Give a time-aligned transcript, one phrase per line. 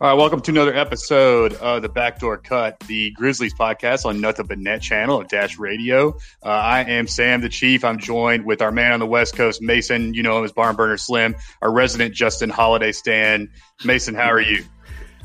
[0.00, 4.46] All right, welcome to another episode of the Backdoor Cut, the Grizzlies podcast on Nothing
[4.46, 6.16] But Net channel at Dash Radio.
[6.44, 7.84] Uh, I am Sam the Chief.
[7.84, 10.12] I'm joined with our man on the West Coast, Mason.
[10.12, 11.36] You know him as Barn Burner Slim.
[11.62, 13.48] Our resident Justin Holiday Stan.
[13.84, 14.64] Mason, how are you?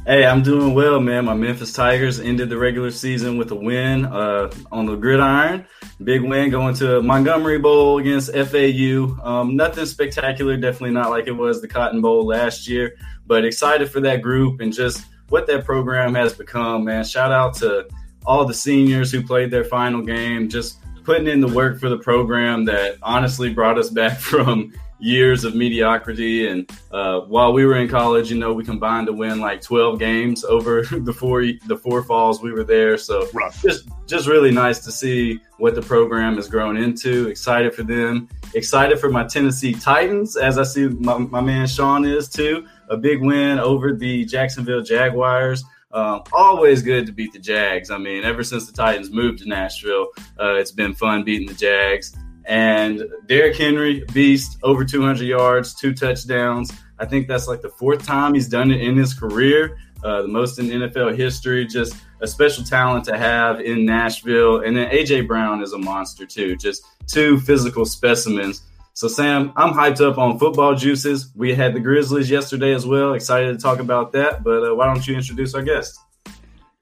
[0.06, 1.26] Hey, I'm doing well, man.
[1.26, 5.66] My Memphis Tigers ended the regular season with a win uh, on the gridiron.
[6.04, 9.18] Big win going to Montgomery Bowl against FAU.
[9.22, 12.96] Um, nothing spectacular, definitely not like it was the Cotton Bowl last year,
[13.30, 17.06] but excited for that group and just what that program has become, man.
[17.06, 17.88] Shout out to
[18.26, 21.98] all the seniors who played their final game, just putting in the work for the
[22.00, 26.48] program that honestly brought us back from years of mediocrity.
[26.48, 29.98] And uh, while we were in college, you know, we combined to win like 12
[30.00, 32.98] games over the four the four falls we were there.
[32.98, 33.62] So Rough.
[33.62, 37.28] just just really nice to see what the program has grown into.
[37.28, 38.28] Excited for them.
[38.56, 42.66] Excited for my Tennessee Titans, as I see my, my man Shawn is too.
[42.90, 45.64] A big win over the Jacksonville Jaguars.
[45.92, 47.90] Um, always good to beat the Jags.
[47.90, 50.10] I mean, ever since the Titans moved to Nashville,
[50.40, 52.16] uh, it's been fun beating the Jags.
[52.46, 56.72] And Derrick Henry, beast, over 200 yards, two touchdowns.
[57.00, 60.28] I think that's like the fourth time he's done it in his career, uh, the
[60.28, 61.66] most in NFL history.
[61.66, 64.62] Just a special talent to have in Nashville.
[64.62, 66.56] And then AJ Brown is a monster too.
[66.58, 68.64] Just two physical specimens.
[69.00, 71.32] So Sam, I'm hyped up on football juices.
[71.34, 73.14] We had the Grizzlies yesterday as well.
[73.14, 74.44] Excited to talk about that.
[74.44, 75.98] But uh, why don't you introduce our guest?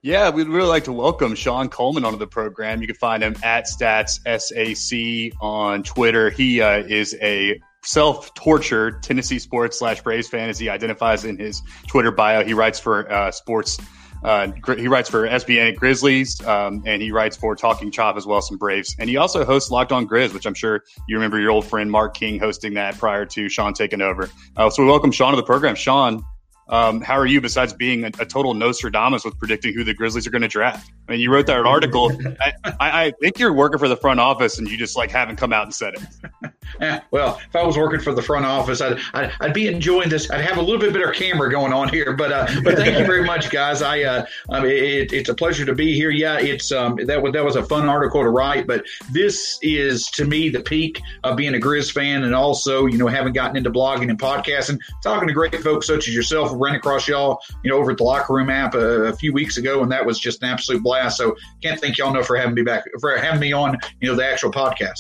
[0.02, 2.82] Yeah, we'd really like to welcome Shawn Coleman onto the program.
[2.82, 6.32] You can find him at Stats SAC on Twitter.
[6.32, 11.62] He uh, is a self-tortured Tennessee sports slash Braves fan, as he identifies in his
[11.86, 12.44] Twitter bio.
[12.44, 13.78] He writes for uh, sports.
[14.24, 18.42] Uh, he writes for SBN Grizzlies, um, and he writes for Talking Chop as well,
[18.42, 18.96] some Braves.
[19.00, 21.90] And he also hosts Locked On Grizz, which I'm sure you remember your old friend
[21.92, 24.30] Mark King hosting that prior to Shawn taking over.
[24.56, 25.76] Uh, so we welcome Shawn to the program.
[25.76, 26.24] Shawn,
[26.70, 30.28] um, how are you besides being a, a, total Nostradamus with predicting who the Grizzlies
[30.28, 30.92] are going to draft?
[31.08, 32.12] I mean, you wrote that article.
[32.42, 35.38] I, I, I, think you're working for the front office and you just like haven't
[35.38, 36.52] come out and said it.
[36.82, 40.10] yeah, well, if I was working for the front office, I'd, I'd, I'd, be enjoying
[40.10, 40.30] this.
[40.30, 43.06] I'd have a little bit better camera going on here, but uh, but thank you
[43.06, 43.82] very much, guys.
[43.82, 46.10] I, uh, I mean, it, it's a pleasure to be here.
[46.10, 50.06] Yeah, it's um, that was that was a fun article to write, but this is
[50.16, 53.56] to me the peak of being a Grizz fan, and also you know having gotten
[53.56, 57.72] into blogging and podcasting, talking to great folks such as yourself ran across y'all, you
[57.72, 60.20] know, over at the locker room app a, a, few weeks ago, and that was
[60.20, 61.18] just an absolute blast.
[61.18, 64.16] So can't thank y'all enough for having me back, for having me on, you know,
[64.16, 65.00] the actual podcast.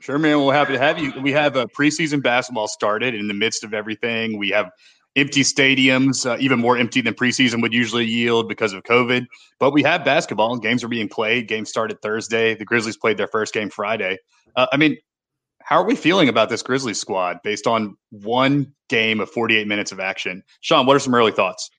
[0.00, 0.44] Sure, man.
[0.44, 1.14] We're happy to have you.
[1.22, 4.36] We have a preseason basketball started in the midst of everything.
[4.36, 4.70] We have
[5.16, 9.26] empty stadiums, uh, even more empty than preseason would usually yield because of COVID.
[9.58, 10.58] But we have basketball.
[10.58, 11.48] Games are being played.
[11.48, 12.54] Games started Thursday.
[12.54, 14.18] The Grizzlies played their first game Friday.
[14.56, 14.98] Uh, I mean,
[15.64, 19.92] how are we feeling about this Grizzlies squad based on one game of 48 minutes
[19.92, 20.42] of action?
[20.60, 21.70] Shawn, what are some early thoughts?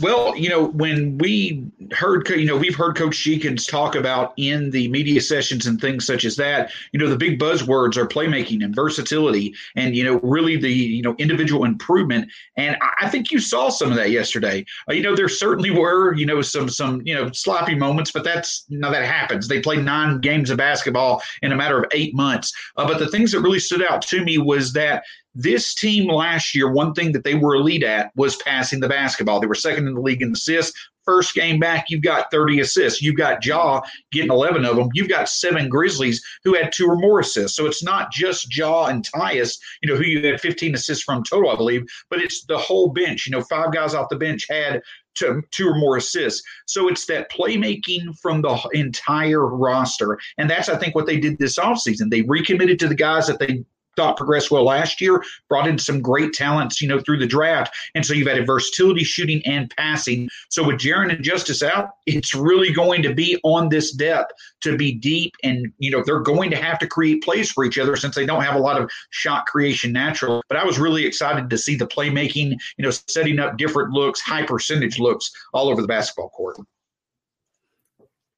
[0.00, 4.70] Well, you know, when we heard, you know, we've heard Coach Jenkins talk about in
[4.70, 8.62] the media sessions and things such as that, you know, the big buzzwords are playmaking
[8.62, 12.30] and versatility and, you know, really the, you know, individual improvement.
[12.58, 14.66] And I think you saw some of that yesterday.
[14.88, 18.22] Uh, you know, there certainly were, you know, some, some, you know, sloppy moments, but
[18.22, 19.48] that's, you that happens.
[19.48, 22.52] They played nine games of basketball in a matter of eight months.
[22.76, 25.04] Uh, but the things that really stood out to me was that
[25.36, 29.38] this team last year, one thing that they were elite at was passing the basketball.
[29.38, 30.72] They were second in the league in assists.
[31.04, 33.02] First game back, you've got 30 assists.
[33.02, 34.88] You've got Ja getting 11 of them.
[34.94, 37.54] You've got seven Grizzlies who had two or more assists.
[37.56, 41.22] So it's not just Ja and Tyus, you know, who you had 15 assists from
[41.22, 43.26] total, I believe, but it's the whole bench.
[43.26, 44.82] You know, five guys off the bench had
[45.14, 46.42] two, two or more assists.
[46.64, 50.18] So it's that playmaking from the entire roster.
[50.38, 52.10] And that's, I think, what they did this offseason.
[52.10, 53.64] They recommitted to the guys that they
[53.96, 57.74] thought progressed well last year, brought in some great talents, you know, through the draft.
[57.94, 60.28] And so you've added versatility, shooting, and passing.
[60.48, 64.32] So with Jaren and Justice out, it's really going to be on this depth
[64.62, 65.34] to be deep.
[65.42, 68.26] And, you know, they're going to have to create plays for each other since they
[68.26, 70.42] don't have a lot of shot creation natural.
[70.48, 74.20] But I was really excited to see the playmaking, you know, setting up different looks,
[74.20, 76.58] high percentage looks all over the basketball court.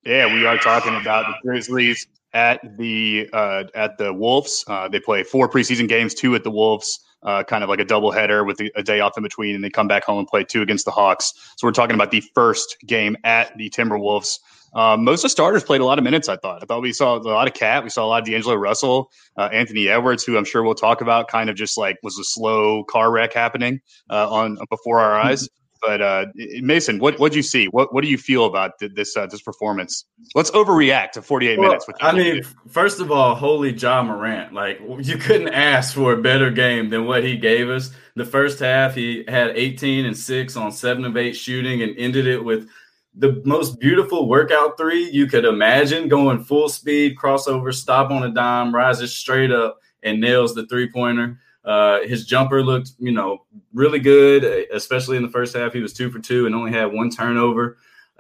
[0.05, 4.65] Yeah, we are talking about the Grizzlies at the uh, at the Wolves.
[4.69, 7.85] Uh, they play four preseason games, two at the Wolves, uh, kind of like a
[7.85, 10.63] doubleheader with a, day off in between, and they come back home and play two
[10.63, 11.33] against the Hawks.
[11.57, 14.39] So we're talking about the first game at the Timberwolves.
[14.75, 16.29] Um, most of the starters played a lot of minutes.
[16.29, 16.63] I thought.
[16.63, 17.85] I thought we saw a lot of KAT.
[17.85, 21.01] We saw a lot of D'Angelo Russell, uh, Anthony Edwards, who I'm sure we'll talk
[21.01, 21.29] about.
[21.29, 25.49] Kind of just like was a slow car wreck happening uh, on before our eyes.
[25.81, 26.27] But uh,
[26.61, 27.67] Mason, what what do you see?
[27.67, 30.05] What what do you feel about this uh, this performance?
[30.35, 31.87] Let's overreact to 48 well, minutes.
[32.01, 34.53] I mean, first of all, holy Ja Morant!
[34.53, 37.91] Like you couldn't ask for a better game than what he gave us.
[38.17, 42.27] The first half, he had 18 and six on seven of eight shooting, and ended
[42.27, 42.69] it with
[43.15, 48.31] the most beautiful workout three you could imagine, going full speed, crossover, stop on a
[48.31, 51.39] dime, rises straight up, and nails the three pointer.
[51.69, 53.45] Uh, his jumper looked, you know,
[53.75, 54.43] really good,
[54.73, 55.75] especially in the first half.
[55.75, 57.77] He was two for two and only had one turnover.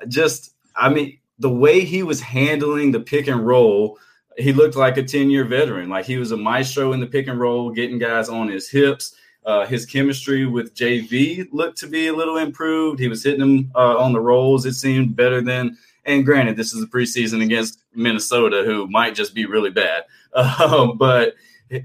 [0.06, 3.98] Just, I mean, the way he was handling the pick and roll,
[4.36, 5.88] he looked like a 10 year veteran.
[5.88, 9.14] Like he was a maestro in the pick and roll, getting guys on his hips.
[9.46, 13.00] Uh, his chemistry with JV looked to be a little improved.
[13.00, 15.78] He was hitting them uh, on the rolls, it seemed better than.
[16.04, 20.04] And granted, this is a preseason against Minnesota, who might just be really bad.
[20.34, 21.34] Uh, but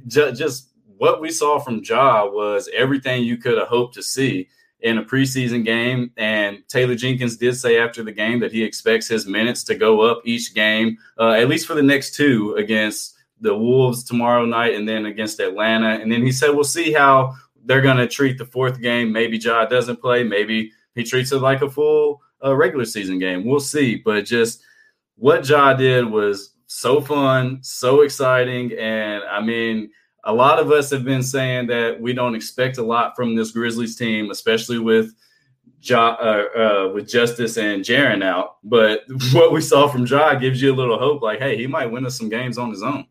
[0.08, 0.73] just
[1.04, 4.48] what we saw from Ja was everything you could have hoped to see
[4.80, 6.10] in a preseason game.
[6.16, 10.00] And Taylor Jenkins did say after the game that he expects his minutes to go
[10.00, 14.76] up each game, uh, at least for the next two against the Wolves tomorrow night
[14.76, 15.90] and then against Atlanta.
[16.02, 17.34] And then he said, we'll see how
[17.66, 19.12] they're going to treat the fourth game.
[19.12, 20.24] Maybe Ja doesn't play.
[20.24, 23.44] Maybe he treats it like a full uh, regular season game.
[23.44, 23.98] We'll see.
[23.98, 24.64] But just
[25.18, 28.72] what Ja did was so fun, so exciting.
[28.80, 29.92] And I mean,
[30.24, 33.52] a lot of us have been saying that we don't expect a lot from this
[33.52, 35.14] Grizzlies team, especially with
[35.82, 38.58] Ja, uh, uh, with Justice and Jaren out.
[38.64, 39.02] But
[39.34, 41.22] what we saw from Ja gives you a little hope.
[41.22, 43.06] Like, hey, he might win us some games on his own.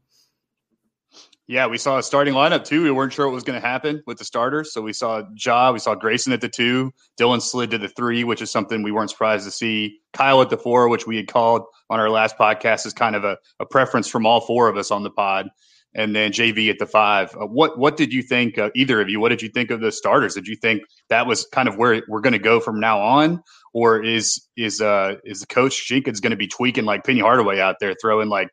[1.49, 2.83] Yeah, we saw a starting lineup too.
[2.83, 4.73] We weren't sure what was going to happen with the starters.
[4.73, 8.25] So we saw Ja, we saw Grayson at the two, Dillon slid to the three,
[8.25, 9.99] which is something we weren't surprised to see.
[10.15, 13.25] Kyle at the four, which we had called on our last podcast, is kind of
[13.25, 15.51] a, a preference from all four of us on the pod
[15.95, 17.35] and then JV at the five.
[17.35, 18.59] Uh, what what did you think?
[18.59, 20.35] Uh, either of you, what did you think of the starters?
[20.35, 23.43] Did you think that was kind of where we're going to go from now on,
[23.73, 27.61] or is is uh is the coach Jenkins going to be tweaking like Penny Hardaway
[27.61, 28.49] out there, throwing like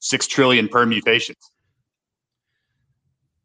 [0.00, 1.38] six trillion permutations?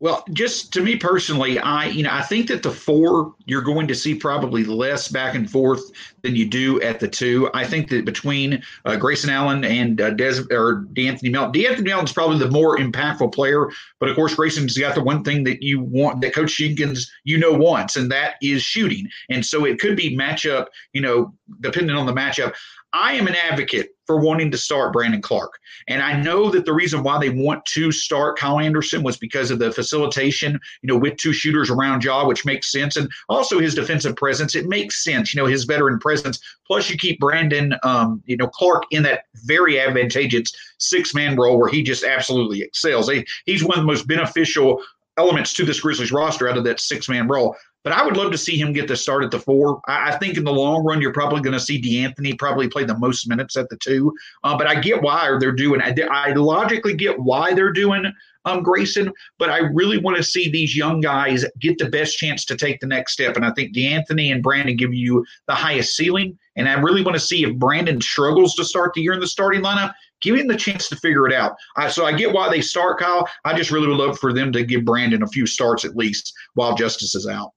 [0.06, 3.88] Well, just to me personally, I you know I think that the four you're going
[3.88, 5.82] to see probably less back and forth
[6.22, 7.50] than you do at the two.
[7.56, 12.14] I think that between uh, Grayson Allen and uh, Des or De'Anthony Melton, De'Anthony Melton's
[12.14, 15.80] probably the more impactful player, but of course Grayson's got the one thing that you
[15.80, 19.08] want that Coach Jenkins you know wants, and that is shooting.
[19.32, 22.54] And so it could be matchup, you know, depending on the matchup.
[22.94, 25.60] I am an advocate for wanting to start Brandon Clarke.
[25.88, 29.52] And I know that the reason why they want to start Kyle Anderson was because
[29.52, 32.96] of the facilitation, you know, with two shooters around Ja, which makes sense.
[32.96, 34.56] And also his defensive presence.
[34.56, 36.40] It makes sense, you know, his veteran presence.
[36.66, 41.60] Plus, you keep Brandon, um, you know, Clarke in that very advantageous six man role
[41.60, 43.10] where he just absolutely excels.
[43.10, 44.82] He, he's one of the most beneficial
[45.18, 47.56] elements to this Grizzlies roster out of that six man role.
[47.86, 49.80] But I would love to see him get the start at the four.
[49.88, 52.84] I, I think in the long run, you're probably going to see De'Anthony probably play
[52.84, 54.12] the most minutes at the two.
[54.44, 55.80] Uh, but I get why they're doing.
[55.82, 58.12] I, I logically get why they're doing
[58.46, 62.44] um, Grayson, but I really want to see these young guys get the best chance
[62.46, 63.36] to take the next step.
[63.36, 66.40] And I think De'Anthony and Brandon give you the highest ceiling.
[66.56, 69.28] And I really want to see if Brandon struggles to start the year in the
[69.28, 71.56] starting lineup, give him the chance to figure it out.
[71.76, 73.30] I, so I get why they start Kyle.
[73.44, 76.34] I just really would love for them to give Brandon a few starts at least
[76.56, 77.52] while Justice is out.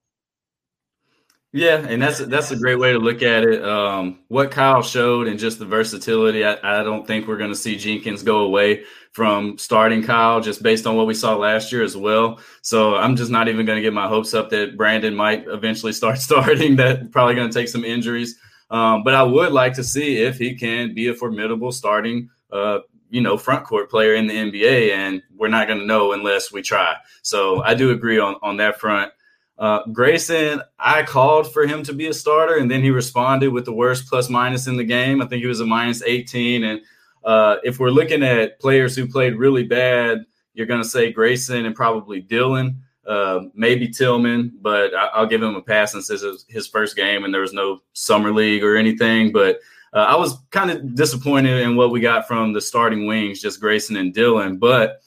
[1.52, 3.64] Yeah, and that's that's a great way to look at it.
[3.64, 7.56] Um, what Kyle showed and just the versatility, I, I don't think we're going to
[7.56, 11.82] see Jenkins go away from starting Kyle just based on what we saw last year
[11.82, 12.38] as well.
[12.60, 15.92] So I'm just not even going to get my hopes up that Brandon might eventually
[15.94, 16.76] start starting.
[16.76, 18.38] That probably going to take some injuries.
[18.70, 22.80] Um, but I would like to see if he can be a formidable starting, uh,
[23.08, 26.52] you know, front court player in the NBA, and we're not going to know unless
[26.52, 26.96] we try.
[27.22, 29.12] So I do agree on on that front.
[29.58, 33.64] Uh, Grayson, I called for him to be a starter, and then he responded with
[33.64, 35.20] the worst plus minus in the game.
[35.20, 36.62] I think he was a minus 18.
[36.62, 36.80] And
[37.24, 40.24] uh, if we're looking at players who played really bad,
[40.54, 45.42] you're going to say Grayson and probably Dillon, uh, maybe Tillman, but I, will give
[45.42, 48.62] him a pass since this is his first game and there was no summer league
[48.62, 49.32] or anything.
[49.32, 49.60] But
[49.92, 53.60] uh, I was kind of disappointed in what we got from the starting wings, just
[53.60, 54.58] Grayson and Dillon.
[54.58, 55.00] But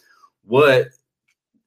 [0.43, 0.89] what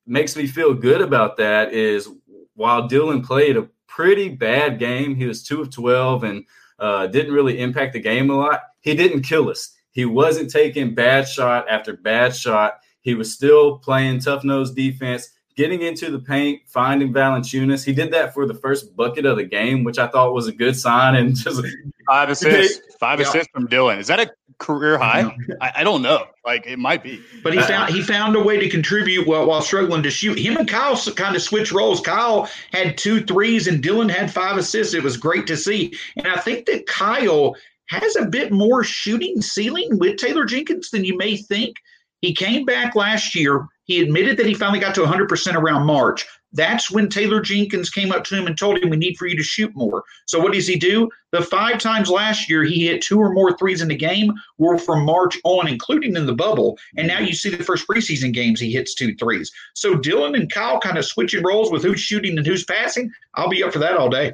[0.06, 2.08] makes me feel good about that is
[2.54, 6.44] while Dillon played a pretty bad game, he was two of 12 and
[6.78, 8.62] uh, didn't really impact the game a lot.
[8.80, 9.74] He didn't kill us.
[9.92, 12.80] He wasn't taking bad shot after bad shot.
[13.00, 17.84] He was still playing tough nose defense getting into the paint, finding Valanciunas.
[17.84, 20.52] He did that for the first bucket of the game, which I thought was a
[20.52, 21.14] good sign.
[21.14, 21.62] And just
[22.06, 23.26] five assists, five yeah.
[23.26, 23.98] assists from Dillon.
[23.98, 25.36] Is that a career high?
[25.60, 26.26] I, I, don't know.
[26.44, 27.20] Like it might be.
[27.42, 30.38] But he found he found a way to contribute while, while struggling to shoot.
[30.38, 32.00] Him and Kyle kind of switched roles.
[32.00, 34.94] Kyle had two threes and Dillon had five assists.
[34.94, 35.94] It was great to see.
[36.16, 37.54] And I think that Kyle
[37.88, 41.76] has a bit more shooting ceiling with Taylor Jenkins than you may think.
[42.20, 46.26] He came back last year he admitted that he finally got to 100% around March.
[46.54, 49.36] That's when Taylor Jenkins came up to him and told him, We need for you
[49.36, 50.04] to shoot more.
[50.26, 51.10] So, what does he do?
[51.32, 54.78] The five times last year he hit two or more threes in the game were
[54.78, 56.78] from March on, including in the bubble.
[56.96, 59.50] And now you see the first preseason games he hits two threes.
[59.74, 63.10] So, Dillon and Kyle kind of switching roles with who's shooting and who's passing.
[63.34, 64.32] I'll be up for that all day.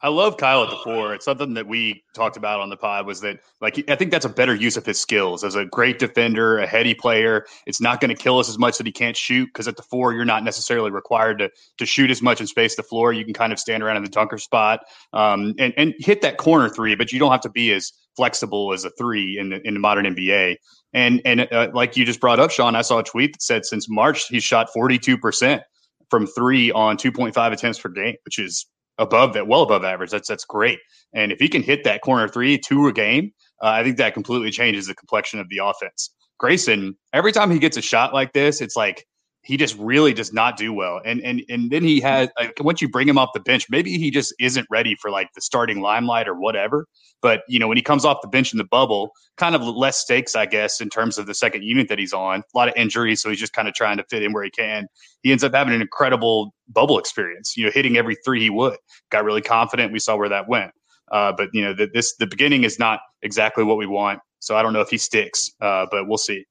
[0.00, 1.12] I love Kyle at the four.
[1.12, 4.24] It's something that we talked about on the pod was that like I think that's
[4.24, 7.46] a better use of his skills as a great defender, a heady player.
[7.66, 9.82] It's not going to kill us as much that he can't shoot because at the
[9.82, 13.12] four you're not necessarily required to to shoot as much and space the floor.
[13.12, 14.80] You can kind of stand around in the dunker spot
[15.12, 18.72] um, and and hit that corner three, but you don't have to be as flexible
[18.72, 20.56] as a three in the in the modern NBA.
[20.92, 23.66] And and uh, like you just brought up, Shawn, I saw a tweet that said
[23.66, 25.62] since March he's shot 42 percent
[26.08, 28.64] from three on 2.5 attempts per game, which is
[28.98, 30.10] above that, well above average.
[30.10, 30.78] That's that's great.
[31.14, 34.14] And if he can hit that corner three, two a game, uh, I think that
[34.14, 36.10] completely changes the complexion of the offense.
[36.38, 39.04] Grayson, every time he gets a shot like this, it's like
[39.48, 41.00] he just really does not do well.
[41.06, 43.96] And and and then he has like, once you bring him off the bench, maybe
[43.96, 46.86] he just isn't ready for like the starting limelight or whatever.
[47.22, 49.96] But you know, when he comes off the bench in the bubble, kind of less
[49.96, 52.40] stakes, I guess, in terms of the second unit that he's on.
[52.40, 54.50] A lot of injuries, so he's just kind of trying to fit in where he
[54.50, 54.86] can.
[55.22, 57.56] He ends up having an incredible bubble experience.
[57.56, 58.76] You know, hitting every three he would.
[59.10, 59.94] Got really confident.
[59.94, 60.72] We saw where that went.
[61.10, 64.20] Uh, but you know, the, this the beginning is not exactly what we want.
[64.40, 66.44] So I don't know if he sticks, uh, but we'll see.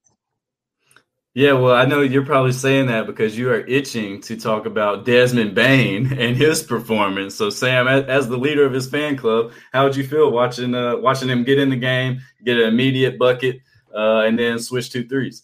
[1.37, 5.05] Yeah, well, I know you're probably saying that because you are itching to talk about
[5.05, 7.35] Desmond Bane and his performance.
[7.35, 10.97] So, Sam, as the leader of his fan club, how would you feel watching uh,
[10.97, 13.59] watching him get in the game, get an immediate bucket,
[13.95, 15.43] uh, and then switch two threes?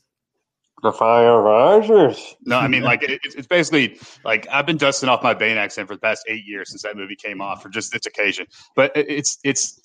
[0.82, 2.38] The fire rises.
[2.44, 5.88] No, I mean, like it, it's basically like I've been dusting off my Bane accent
[5.88, 8.48] for the past eight years since that movie came off for just this occasion.
[8.76, 9.80] But it's it's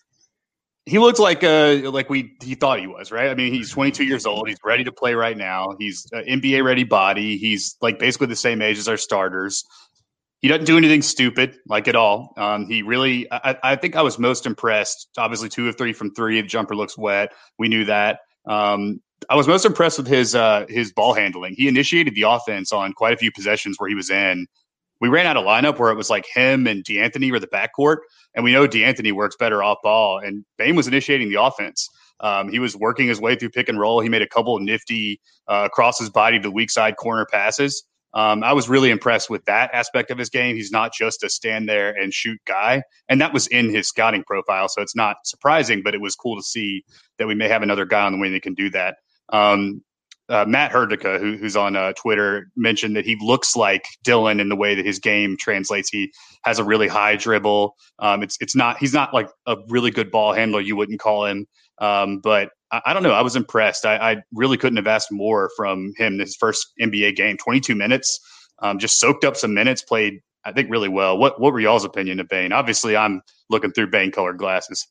[0.88, 3.30] he looks like uh like we he thought he was right.
[3.30, 4.48] I mean, he's 22 years old.
[4.48, 5.76] He's ready to play right now.
[5.78, 7.36] He's NBA ready body.
[7.36, 9.64] He's like basically the same age as our starters.
[10.40, 12.32] He doesn't do anything stupid like at all.
[12.36, 15.08] Um, he really, I, I, think I was most impressed.
[15.18, 16.40] Obviously, two of three from three.
[16.40, 17.32] The jumper looks wet.
[17.58, 18.20] We knew that.
[18.46, 21.54] Um, I was most impressed with his uh, his ball handling.
[21.56, 24.46] He initiated the offense on quite a few possessions where he was in
[25.00, 27.98] we ran out of lineup where it was like him and De'Anthony were the backcourt,
[28.34, 31.88] and we know De'Anthony works better off ball, and Bane was initiating the offense.
[32.20, 34.00] Um, he was working his way through pick and roll.
[34.00, 37.84] He made a couple of nifty uh, across his body to weak side corner passes.
[38.14, 40.56] Um, I was really impressed with that aspect of his game.
[40.56, 44.24] He's not just a stand there and shoot guy, and that was in his scouting
[44.24, 45.82] profile, so it's not surprising.
[45.82, 46.84] But it was cool to see
[47.18, 48.96] that we may have another guy on the wing that can do that.
[49.28, 49.82] Um,
[50.28, 54.48] uh, Matt Herdika, who, who's on uh, Twitter, mentioned that he looks like Dillon in
[54.48, 55.88] the way that his game translates.
[55.88, 56.12] He
[56.44, 57.74] has a really high dribble.
[57.98, 60.60] Um, it's it's not he's not like a really good ball handler.
[60.60, 61.46] You wouldn't call him,
[61.80, 63.12] um, but I, I, don't know.
[63.12, 63.86] I was impressed.
[63.86, 66.18] I, I, really couldn't have asked more from him.
[66.18, 68.20] His first NBA game, 22 minutes,
[68.60, 71.18] um, just soaked up some minutes, played I think really well.
[71.18, 72.52] What what were y'all's opinion of Bane?
[72.52, 74.86] Obviously, I'm looking through Bane colored glasses.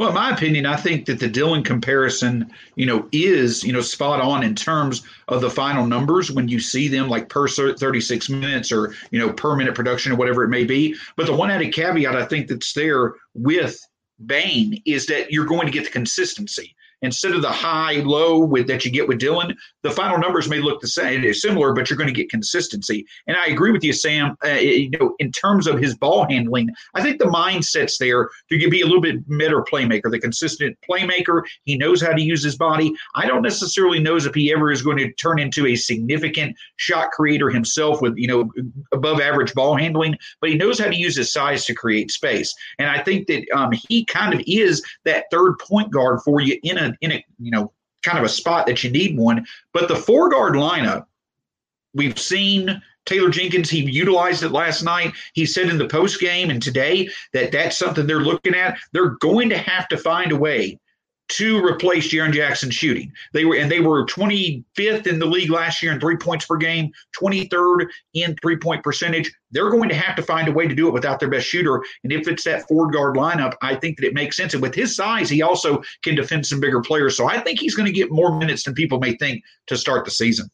[0.00, 3.82] Well, in my opinion, I think that the Dillon comparison, you know, is, you know,
[3.82, 8.30] spot on in terms of the final numbers when you see them like per 36
[8.30, 10.96] minutes or, you know, per minute production or whatever it may be.
[11.16, 13.78] But the one added caveat I think that's there with
[14.24, 18.66] Bane is that you're going to get the consistency instead of the high low with
[18.68, 21.96] that you get with Dillon, the final numbers may look the same, similar, but you're
[21.96, 23.06] going to get consistency.
[23.26, 24.36] And I agree with you, Sam.
[24.44, 28.70] Uh, you know, in terms of his ball handling, I think the mindset's there to
[28.70, 31.42] be a little bit better playmaker, the consistent playmaker.
[31.64, 32.92] He knows how to use his body.
[33.14, 37.10] I don't necessarily know if he ever is going to turn into a significant shot
[37.12, 38.50] creator himself with you know
[38.92, 42.54] above average ball handling, but he knows how to use his size to create space.
[42.78, 46.58] And I think that um, he kind of is that third point guard for you
[46.62, 49.46] in a in a you know kind of a spot that you need one.
[49.72, 51.06] But the four guard lineup,
[51.94, 55.12] we've seen Taylor Jenkins, he utilized it last night.
[55.34, 58.78] He said in the post game and today that that's something they're looking at.
[58.92, 60.78] They're going to have to find a way
[61.30, 63.12] to replace Jaren Jackson shooting.
[63.32, 66.56] They were and they were 25th in the league last year in three points per
[66.56, 69.32] game, 23rd in three point percentage.
[69.52, 71.82] They're going to have to find a way to do it without their best shooter.
[72.04, 74.54] And if it's that four guard lineup, I think that it makes sense.
[74.54, 77.16] And with his size, he also can defend some bigger players.
[77.16, 80.04] So I think he's going to get more minutes than people may think to start
[80.04, 80.50] the season.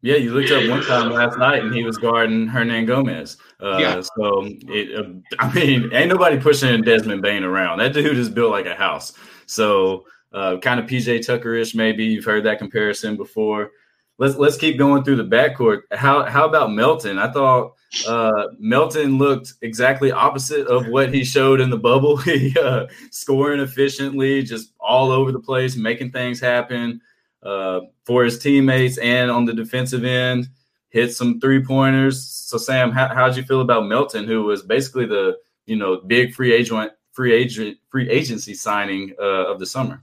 [0.00, 3.36] Yeah, you looked up one time last night and he was guarding Hernangomez.
[3.60, 4.00] Uh, yeah.
[4.00, 5.08] So, it, uh,
[5.40, 7.78] I mean, ain't nobody pushing Desmond Bane around.
[7.78, 9.12] That dude is built like a house.
[9.48, 13.70] So, uh, kind of PJ Tucker-ish, maybe you've heard that comparison before.
[14.18, 15.82] Let's let's keep going through the backcourt.
[15.92, 17.18] How how about Melton?
[17.18, 17.74] I thought
[18.06, 22.16] uh, Melton looked exactly opposite of what he showed in the bubble.
[22.18, 27.00] he uh, scoring efficiently, just all over the place, making things happen
[27.44, 30.48] uh, for his teammates and on the defensive end.
[30.90, 32.26] Hit some three pointers.
[32.28, 35.36] So Sam, how how'd you feel about Melton, who was basically the
[35.66, 40.00] you know big free agent free agent free agency signing uh, of the summer?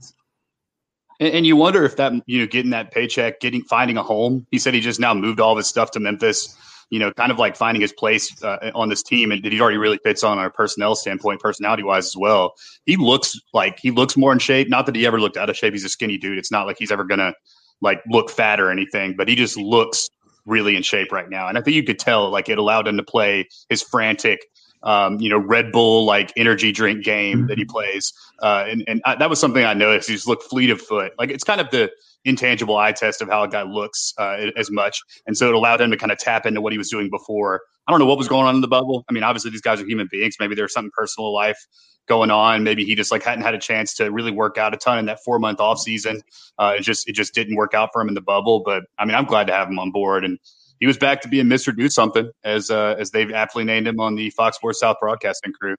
[1.18, 4.46] And, and you wonder if that you know getting that paycheck, getting finding a home.
[4.50, 6.54] He said he just now moved all of his stuff to Memphis
[6.90, 9.60] you know, kind of like finding his place uh, on this team and that he
[9.60, 12.54] already really fits on a personnel standpoint, personality wise as well.
[12.84, 14.68] He looks like he looks more in shape.
[14.68, 15.72] Not that he ever looked out of shape.
[15.72, 16.38] He's a skinny dude.
[16.38, 17.34] It's not like he's ever gonna
[17.80, 20.08] like look fat or anything, but he just looks
[20.44, 21.48] really in shape right now.
[21.48, 24.46] And I think you could tell like it allowed him to play his frantic,
[24.86, 28.12] um, you know, Red Bull like energy drink game that he plays.
[28.40, 30.08] Uh, and and I, that was something I noticed.
[30.08, 31.12] He just looked fleet of foot.
[31.18, 31.90] Like it's kind of the
[32.24, 35.02] intangible eye test of how a guy looks uh, as much.
[35.26, 37.62] And so it allowed him to kind of tap into what he was doing before.
[37.86, 39.04] I don't know what was going on in the bubble.
[39.08, 40.36] I mean, obviously these guys are human beings.
[40.40, 41.66] Maybe there's something personal life
[42.06, 42.64] going on.
[42.64, 45.06] Maybe he just like hadn't had a chance to really work out a ton in
[45.06, 46.22] that four month off season.
[46.58, 48.62] Uh, it just it just didn't work out for him in the bubble.
[48.64, 50.24] But I mean, I'm glad to have him on board.
[50.24, 50.38] And
[50.80, 51.76] he was back to being Mr.
[51.76, 55.52] Do Something, as uh, as they've aptly named him on the Fox Sports South broadcasting
[55.52, 55.76] crew.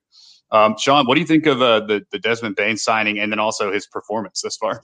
[0.52, 3.40] Um, Shawn, what do you think of uh, the the Desmond Bane signing, and then
[3.40, 4.82] also his performance thus far?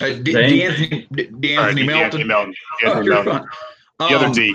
[0.00, 2.26] Uh, D- De'Anthony, De'Anthony Melton.
[2.26, 2.54] Melton.
[2.84, 3.46] Oh, Melton.
[3.98, 4.54] The other um, D.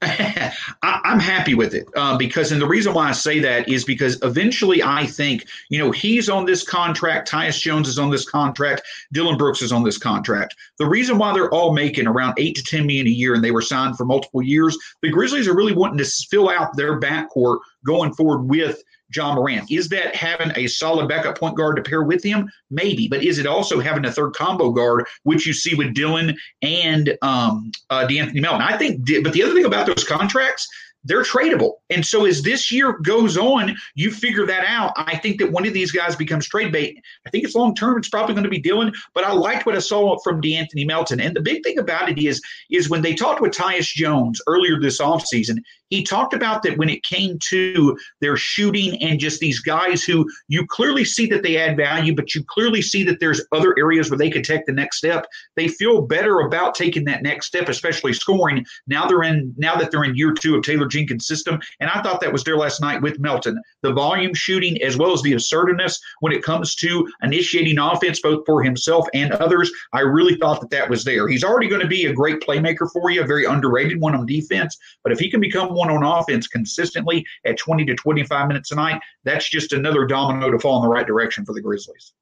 [0.02, 3.84] I, am happy with it uh, because, and the reason why I say that is
[3.84, 8.28] because eventually I think, you know, he's on this contract, Tyus Jones is on this
[8.28, 8.82] contract,
[9.12, 10.54] Dillon Brooks is on this contract.
[10.78, 13.50] The reason why they're all making around eight to 10 million a year and they
[13.50, 17.58] were signed for multiple years, the Grizzlies are really wanting to fill out their backcourt
[17.84, 18.80] going forward with
[19.14, 19.70] Ja Morant.
[19.70, 22.50] Is that having a solid backup point guard to pair with him?
[22.70, 23.08] Maybe.
[23.08, 27.16] But is it also having a third combo guard, which you see with Dillon and
[27.22, 28.62] um, uh, De'Anthony Melton?
[28.62, 30.68] I think, but the other thing about those contracts,
[31.04, 31.74] they're tradable.
[31.90, 34.92] And so as this year goes on, you figure that out.
[34.96, 37.00] I think that one of these guys becomes trade bait.
[37.26, 37.98] I think it's long term.
[37.98, 41.20] It's probably going to be Dillon, but I liked what I saw from De'Anthony Melton.
[41.20, 44.80] And the big thing about it is, is when they talked with Tyus Jones earlier
[44.80, 45.58] this offseason,
[45.90, 50.28] he talked about that when it came to their shooting and just these guys who
[50.48, 54.10] you clearly see that they add value, but you clearly see that there's other areas
[54.10, 55.26] where they could take the next step.
[55.56, 58.64] They feel better about taking that next step, especially scoring.
[58.86, 61.58] Now they're in now that they're in year two of Taylor Jenkins' system.
[61.80, 63.60] And I thought that was there last night with Melton.
[63.82, 68.44] The volume shooting as well as the assertiveness when it comes to initiating offense, both
[68.46, 69.70] for himself and others.
[69.92, 71.28] I really thought that that was there.
[71.28, 74.26] He's already going to be a great playmaker for you, a very underrated one on
[74.26, 74.76] defense.
[75.02, 78.74] But if he can become one on offense consistently at 20 to 25 minutes a
[78.74, 82.12] night, that's just another domino to fall in the right direction for the Grizzlies.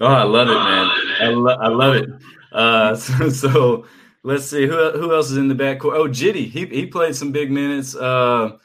[0.00, 0.90] Oh, I love it, man.
[1.20, 2.10] I, lo- I love it.
[2.52, 3.86] Uh, so, so,
[4.22, 5.94] let's see who who else is in the backcourt.
[5.94, 7.94] Oh, Giddey, he he played some big minutes.
[7.94, 8.58] Uh,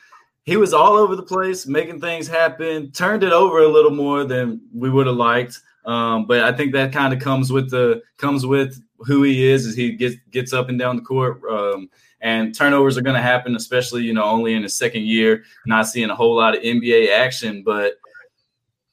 [0.43, 2.91] he was all over the place, making things happen.
[2.91, 5.59] Turned it over a little more than we would have liked.
[5.85, 9.65] Um, but I think that kind of comes with the comes with who he is
[9.65, 11.41] as he gets gets up and down the court.
[11.49, 11.89] Um,
[12.21, 15.87] and turnovers are going to happen, especially you know only in his second year, not
[15.87, 17.63] seeing a whole lot of NBA action.
[17.63, 17.93] But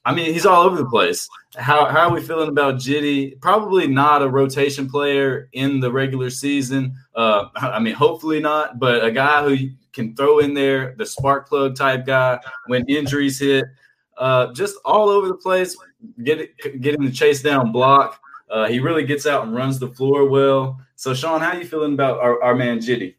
[0.05, 1.29] I mean, he's all over the place.
[1.55, 3.39] How how are we feeling about Giddey?
[3.41, 6.95] Probably not a rotation player in the regular season.
[7.15, 11.47] Uh, I mean, hopefully not, but a guy who can throw in there, the spark
[11.47, 13.65] plug type guy when injuries hit.
[14.17, 15.77] Uh, just all over the place,
[16.23, 18.19] get it, getting the chase down block.
[18.49, 20.81] Uh, he really gets out and runs the floor well.
[20.95, 23.15] So, Shawn, how are you feeling about our, our man Giddey?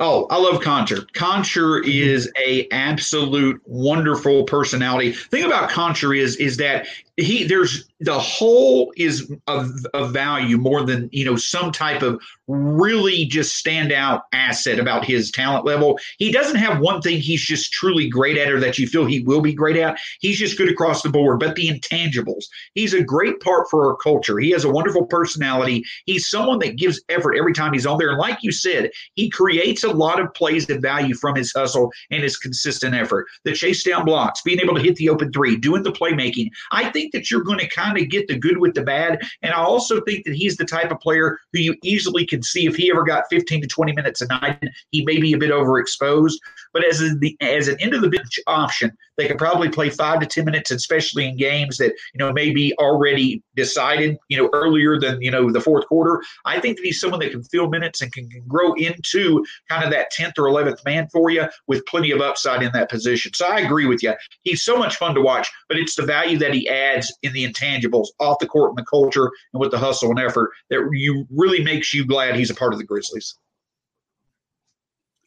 [0.00, 1.06] Oh, I love Konchar.
[1.12, 1.90] Konchar mm-hmm.
[1.90, 5.12] is a absolute wonderful personality.
[5.12, 10.84] Thing about Konchar is is that he there's the whole is of, of value more
[10.84, 15.98] than you know some type of really just standout asset about his talent level.
[16.18, 19.20] He doesn't have one thing he's just truly great at or that you feel he
[19.20, 19.98] will be great at.
[20.20, 21.40] He's just good across the board.
[21.40, 24.38] But the intangibles, he's a great part for our culture.
[24.38, 25.84] He has a wonderful personality.
[26.04, 28.10] He's someone that gives effort every time he's on there.
[28.10, 31.90] And like you said, he creates a lot of plays of value from his hustle
[32.10, 33.26] and his consistent effort.
[33.44, 36.50] The chase down blocks, being able to hit the open three, doing the playmaking.
[36.70, 39.20] I think that you're going to kind of get the good with the bad.
[39.42, 42.66] And I also think that he's the type of player who you easily can see
[42.66, 45.50] if he ever got 15 to 20 minutes a night, he may be a bit
[45.50, 46.34] overexposed.
[46.72, 50.20] But as the as an end of the bench option, they could probably play five
[50.20, 54.50] to 10 minutes, especially in games that you know may be already decided, you know,
[54.52, 56.22] earlier than you know the fourth quarter.
[56.44, 59.84] I think that he's someone that can fill minutes and can, can grow into kind
[59.84, 63.32] of that 10th or 11th man for you with plenty of upside in that position.
[63.34, 64.14] So I agree with you.
[64.42, 67.46] He's so much fun to watch, but it's the value that he adds in the
[67.46, 71.26] intangibles off the court and the culture and with the hustle and effort that you
[71.30, 73.36] really makes you glad he's a part of the Grizzlies.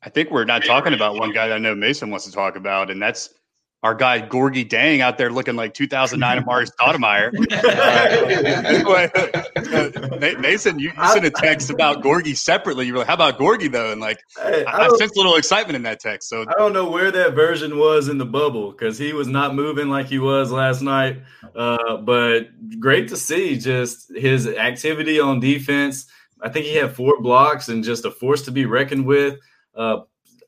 [0.02, 2.56] I think we're not talking about one guy that I know Mason wants to talk
[2.56, 3.34] about, and that's
[3.82, 7.30] our guy Gorgui Dieng out there looking like 2009 Amar'e Stoudemire.
[9.70, 9.90] Uh,
[10.40, 12.88] Mason, you, you sent a text about Gorgui separately.
[12.88, 15.36] You were like, "How about Gorgui though?" And like, hey, I, I sensed a little
[15.36, 16.30] excitement in that text.
[16.30, 19.56] So I don't know where that version was in the bubble because he was not
[19.56, 21.22] moving like he was last night.
[21.56, 22.48] Uh, but
[22.80, 26.08] great to see just his activity on defense.
[26.42, 29.38] I think he had four blocks and just a force to be reckoned with.
[29.76, 30.02] Uh,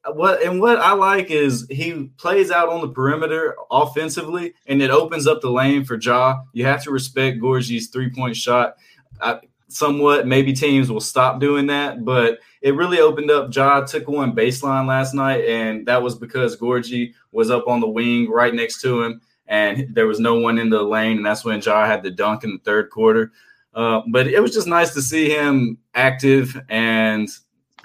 [0.10, 4.90] what and what I like is he plays out on the perimeter offensively, and it
[4.90, 6.42] opens up the lane for Ja.
[6.54, 8.78] You have to respect Gorgui's three point shot.
[9.22, 13.56] I, somewhat, maybe teams will stop doing that, but it really opened up.
[13.56, 17.88] Ja took one baseline last night, and that was because Gorgui was up on the
[17.88, 21.46] wing right next to him, and there was no one in the lane, and that's
[21.46, 23.32] when Ja had the dunk in the third quarter.
[23.74, 27.30] Uh, but it was just nice to see him active and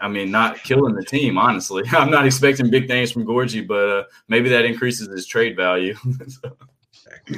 [0.00, 1.84] I mean, not killing the team, honestly.
[1.90, 5.94] I'm not expecting big things from Gorgui, but uh, maybe that increases his trade value.
[6.28, 6.56] so.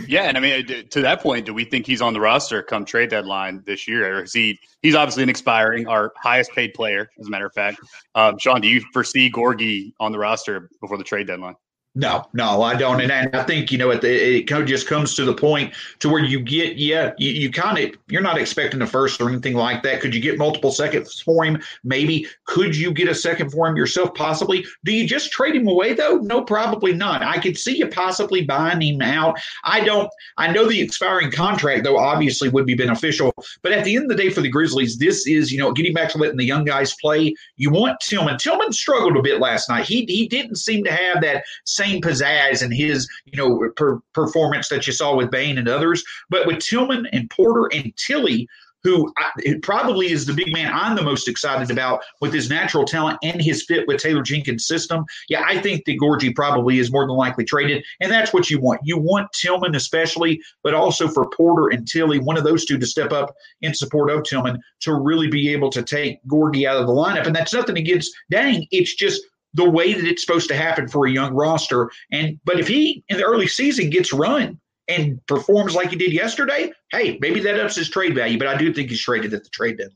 [0.07, 2.85] Yeah, and I mean, to that point, do we think he's on the roster come
[2.85, 4.59] trade deadline this year, or is he?
[4.83, 7.81] He's obviously an expiring, our highest paid player, as a matter of fact.
[8.15, 11.55] Um, Shawn, do you foresee Gorgui on the roster before the trade deadline?
[11.99, 13.01] No, no, I don't.
[13.01, 16.23] And I think, you know, it, it of just comes to the point to where
[16.23, 19.83] you get, yeah, you, you kind of, you're not expecting a first or anything like
[19.83, 20.01] that.
[20.01, 21.61] Could you get multiple seconds for him?
[21.83, 22.29] Maybe.
[22.45, 24.15] Could you get a second for him yourself?
[24.15, 24.65] Possibly.
[24.85, 26.19] Do you just trade him away, though?
[26.19, 27.25] No, probably not.
[27.25, 29.37] I could see you possibly buying him out.
[29.65, 33.35] I don't, I know the expiring contract, though, obviously would be beneficial.
[33.63, 35.95] But at the end of the day for the Grizzlies, this is, you know, getting
[35.95, 37.35] back to letting the young guys play.
[37.57, 38.39] You want Tillman.
[38.39, 39.85] Tillman struggled a bit last night.
[39.85, 44.69] He, he didn't seem to have that same pizzazz in his you know per- performance
[44.69, 46.05] that you saw with Bane and others.
[46.31, 48.49] But with Tillman and Porter and Tillie,
[48.85, 52.85] who I, probably is the big man I'm the most excited about with his natural
[52.85, 55.05] talent and his fit with Taylor Jenkins' system.
[55.29, 58.61] Yeah, I think that Gorgui probably is more than likely traded, and that's what you
[58.61, 58.81] want.
[58.85, 62.87] You want Tillman especially, but also for Porter and Tillie, one of those two to
[62.87, 66.87] step up in support of Tillman to really be able to take Gorgui out of
[66.87, 67.27] the lineup.
[67.27, 68.67] And that's nothing against Dieng.
[68.71, 69.23] It's just
[69.59, 71.91] the way that it's supposed to happen for a young roster.
[72.11, 76.13] And but if he in the early season gets run and performs like he did
[76.13, 78.39] yesterday, hey, maybe that ups his trade value.
[78.39, 79.95] But I do think he's traded at the trade deadline.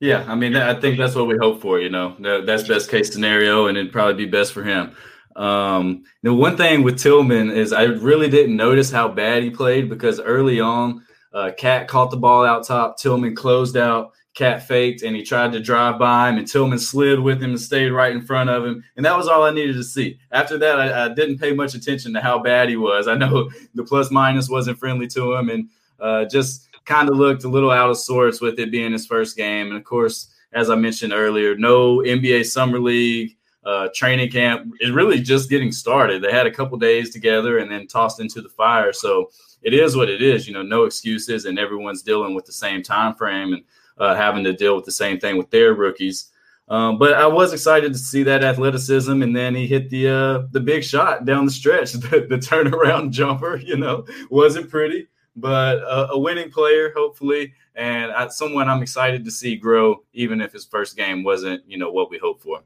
[0.00, 1.80] Yeah, I mean, I think that's what we hope for.
[1.80, 4.94] You know, that's best case scenario, and it'd probably be best for him.
[5.36, 9.88] Um, the one thing with Tillman is I really didn't notice how bad he played
[9.88, 15.02] because early on, uh, KAT caught the ball out top, Tillman closed out, KAT faked
[15.02, 18.12] and he tried to drive by him, and Tillman slid with him and stayed right
[18.12, 18.84] in front of him.
[18.96, 20.18] And that was all I needed to see.
[20.30, 23.08] After that, I, I didn't pay much attention to how bad he was.
[23.08, 25.68] I know the plus minus wasn't friendly to him, and
[25.98, 29.36] uh, just kind of looked a little out of sorts with it being his first
[29.36, 29.68] game.
[29.68, 33.32] And of course, as I mentioned earlier, no NBA Summer League.
[33.64, 36.22] Uh, training camp is really just getting started.
[36.22, 38.92] They had a couple days together and then tossed into the fire.
[38.92, 39.30] So
[39.66, 40.46] it is what it is.
[40.46, 43.52] You know, no excuses, and everyone's dealing with the same time frame.
[43.52, 43.64] And
[43.98, 46.30] uh, having to deal with the same thing with their rookies.
[46.68, 50.42] Um, but I was excited to see that athleticism, and then he hit the uh,
[50.50, 51.92] the big shot down the stretch.
[52.06, 58.10] The, the turnaround jumper, you know, wasn't pretty, but a, a winning player, hopefully, and
[58.10, 61.92] I, someone I'm excited to see grow, even if his first game wasn't, you know,
[61.92, 62.62] what we hoped for.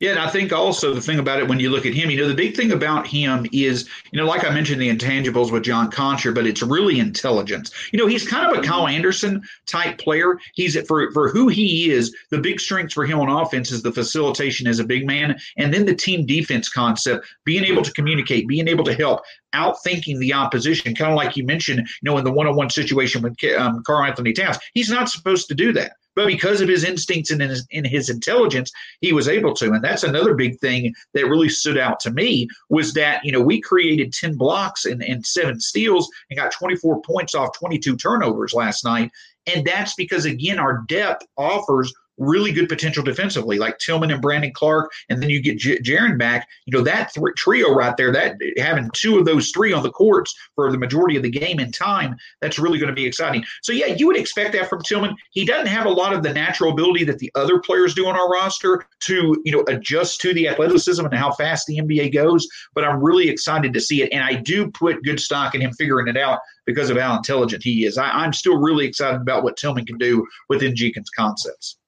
[0.00, 2.18] Yeah, and I think also the thing about it when you look at him, you
[2.18, 5.64] know, the big thing about him is, you know, like I mentioned the intangibles with
[5.64, 7.72] John Konchar, but it's really intelligence.
[7.92, 10.38] You know, he's kind of a Kyle Anderson type player.
[10.54, 12.14] He's for for who he is.
[12.30, 15.74] The big strengths for him on offense is the facilitation as a big man, and
[15.74, 20.32] then the team defense concept, being able to communicate, being able to help, outthinking the
[20.32, 20.94] opposition.
[20.94, 24.58] Kind of like you mentioned, you know, in the one-on-one situation with um, Karl-Anthony Towns,
[24.74, 28.10] he's not supposed to do that but because of his instincts and his, in his
[28.10, 29.70] intelligence, he was able to.
[29.70, 33.40] And that's another big thing that really stood out to me was that, you know,
[33.40, 38.52] we created 10 blocks and, and seven steals and got 24 points off 22 turnovers
[38.52, 39.12] last night.
[39.46, 44.52] And that's because, again, our depth offers really good potential defensively, like Tillman and Brandon
[44.52, 46.48] Clarke, and then you get J- Jaren back.
[46.66, 49.90] You know that th- trio right there, that having two of those three on the
[49.90, 53.44] courts for the majority of the game in time, that's really going to be exciting.
[53.62, 55.16] So yeah, you would expect that from Tillman.
[55.30, 58.16] He doesn't have a lot of the natural ability that the other players do on
[58.16, 62.46] our roster to you know adjust to the athleticism and how fast the NBA goes.
[62.74, 65.72] But I'm really excited to see it, and I do put good stock in him
[65.72, 67.96] figuring it out because of how intelligent he is.
[67.96, 71.78] I, I'm still really excited about what Tillman can do within Jenkins' concepts.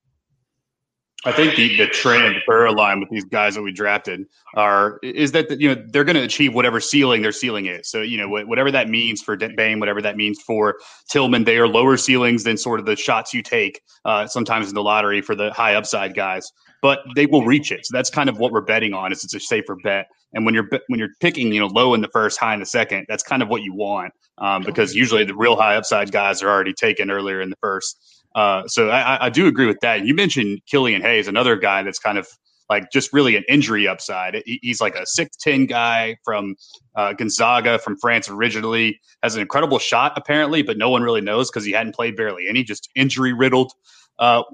[1.27, 5.61] I think the, the trend line with these guys that we drafted are is that
[5.61, 7.91] you know they're going to achieve whatever ceiling their ceiling is.
[7.91, 10.77] So you know whatever that means for Bane, whatever that means for
[11.11, 14.75] Tillman, they are lower ceilings than sort of the shots you take uh, sometimes in
[14.75, 16.51] the lottery for the high upside guys.
[16.81, 17.85] But they will reach it.
[17.85, 19.13] So that's kind of what we're betting on.
[19.13, 20.07] Is it's a safer bet.
[20.33, 22.67] And when you're when you're picking you know low in the first, high in the
[22.67, 26.43] second, that's kind of what you want um, because usually the real high upside guys
[26.43, 27.99] are already taken earlier in the first.
[28.35, 30.05] Uh, so I, I, do agree with that.
[30.05, 32.29] You mentioned Killian Hayes, another guy that's kind of
[32.69, 34.41] like just really an injury upside.
[34.47, 36.55] he's like a six ten guy from
[36.95, 39.01] uh, Gonzaga from France originally.
[39.25, 42.47] Has an incredible shot apparently, but no one really knows because he hadn't played barely
[42.49, 43.73] any, just injury riddled.
[44.21, 44.45] Uh,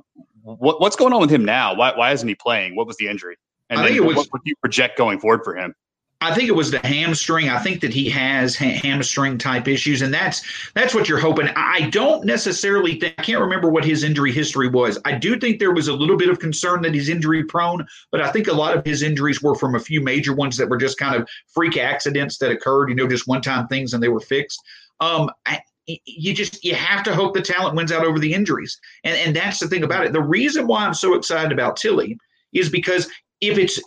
[0.42, 1.74] what, what's going on with him now?
[1.74, 2.76] Why, why isn't he playing?
[2.76, 3.36] What was the injury?
[3.68, 5.74] And it was, what would you project going forward for him?
[6.22, 7.50] I think it was the hamstring.
[7.50, 10.42] I think that he has ha- hamstring type issues, and that's
[10.74, 11.48] that's what you're hoping.
[11.57, 14.98] I don't necessarily think I can't remember what his injury history was.
[15.05, 18.22] I do think there was a little bit of concern that he's injury prone, but
[18.22, 20.79] I think a lot of his injuries were from a few major ones that were
[20.79, 22.88] just kind of freak accidents that occurred.
[22.88, 24.62] You know, just one time things and they were fixed.
[25.00, 28.81] Um, I, you just you have to hope the talent wins out over the injuries,
[29.05, 30.14] and and that's the thing about it.
[30.14, 32.18] The reason why I'm so excited about Tillie
[32.52, 33.09] is because
[33.40, 33.79] if it's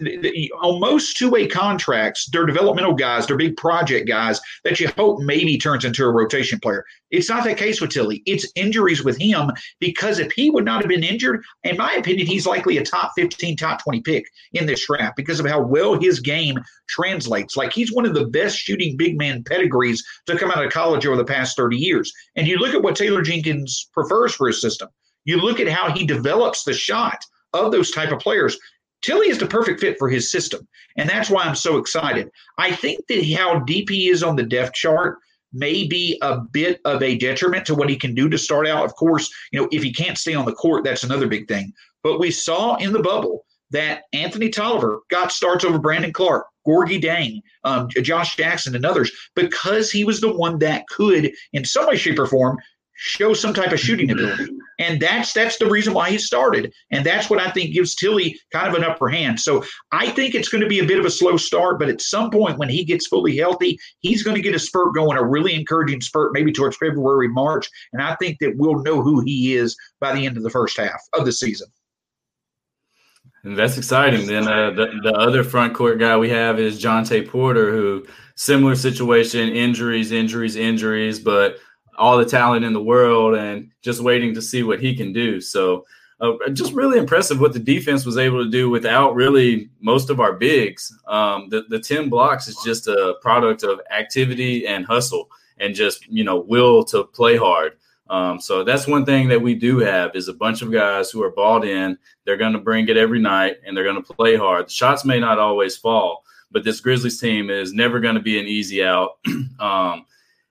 [0.62, 5.58] on most two-way contracts, they're developmental guys, they're big project guys that you hope maybe
[5.58, 6.86] turns into a rotation player.
[7.10, 8.22] It's not that case with Tillie.
[8.28, 12.28] It's injuries with him because if he would not have been injured, in my opinion,
[12.28, 16.00] he's likely a top 15, top 20 pick in this draft because of how well
[16.00, 17.58] his game translates.
[17.58, 21.08] Like he's one of the best shooting big man pedigrees to come out of college
[21.08, 22.14] over the past 30 years.
[22.36, 24.90] And you look at what Taylor Jenkins prefers for his system.
[25.26, 27.20] You look at how he develops the shot
[27.54, 28.58] of those type of players.
[29.02, 30.68] Tillie is the perfect fit for his system.
[30.98, 32.30] And that's why I'm so excited.
[32.58, 35.20] I think that how deep he is on the depth chart
[35.54, 38.86] may be a bit of a detriment to what he can do to start out.
[38.86, 41.74] Of course, you know, if he can't stay on the court, that's another big thing.
[42.04, 47.02] But we saw in the bubble that Anthony Tolliver got starts over Brandon Clarke, Gorgui
[47.02, 51.88] Dieng, um, Josh Jackson, and others because he was the one that could, in some
[51.88, 52.58] way, shape, or form,
[53.02, 54.52] show some type of shooting ability.
[54.78, 56.74] And that's that's the reason why he started.
[56.92, 59.40] And that's what I think gives Tillie kind of an upper hand.
[59.40, 62.02] So I think it's going to be a bit of a slow start, but at
[62.02, 65.24] some point when he gets fully healthy, he's going to get a spurt going, a
[65.24, 67.70] really encouraging spurt, maybe towards February, March.
[67.94, 70.78] And I think that we'll know who he is by the end of the first
[70.78, 71.68] half of the season.
[73.46, 74.28] And that's exciting.
[74.28, 78.76] Then uh, the, the other front court guy we have is Jontay Porter, who similar
[78.76, 81.60] situation, injuries, injuries, injuries, but–
[82.00, 85.40] all the talent in the world and just waiting to see what he can do.
[85.42, 85.86] So,
[86.22, 90.20] uh, just really impressive what the defense was able to do without really most of
[90.20, 90.94] our bigs.
[91.08, 96.06] Um, the, the 10 blocks is just a product of activity and hustle and just,
[96.08, 97.78] you know, will to play hard.
[98.10, 101.22] Um, so that's one thing that we do have is a bunch of guys who
[101.24, 101.98] are balled in.
[102.26, 104.66] They're going to bring it every night and they're going to play hard.
[104.66, 108.40] The shots may not always fall, but this Grizzlies team is never going to be
[108.40, 109.20] an easy out.
[109.60, 110.06] um,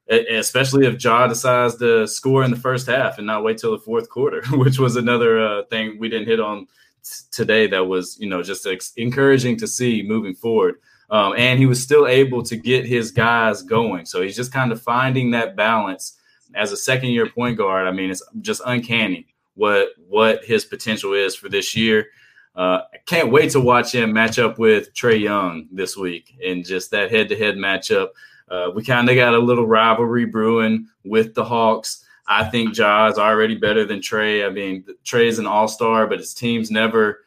[0.08, 3.78] especially if Ja decides to score in the first half and not wait till the
[3.78, 6.66] fourth quarter, which was another uh, thing we didn't hit on
[7.02, 7.66] t- today.
[7.66, 10.76] That was you know just ex- encouraging to see moving forward.
[11.10, 14.04] Um, and he was still able to get his guys going.
[14.04, 16.18] So he's just kind of finding that balance
[16.54, 17.86] as a second year point guard.
[17.86, 22.06] I mean, it's just uncanny what what his potential is for this year.
[22.54, 26.64] Uh, I can't wait to watch him match up with Trae Young this week and
[26.64, 28.08] just that head to head matchup.
[28.50, 32.04] Uh, we kind of got a little rivalry brewing with the Hawks.
[32.26, 34.46] I think Ja is already better than Trae.
[34.46, 37.20] I mean, Trae is an all star, but his team's never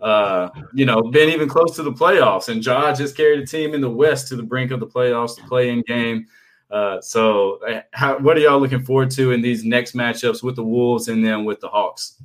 [0.00, 2.48] uh, you know, been even close to the playoffs.
[2.48, 5.36] And Ja just carried a team in the West to the brink of the playoffs,
[5.36, 6.26] the play-in game.
[6.70, 10.54] Uh, so, uh, how, what are y'all looking forward to in these next matchups with
[10.54, 12.22] the Wolves and then with the Hawks?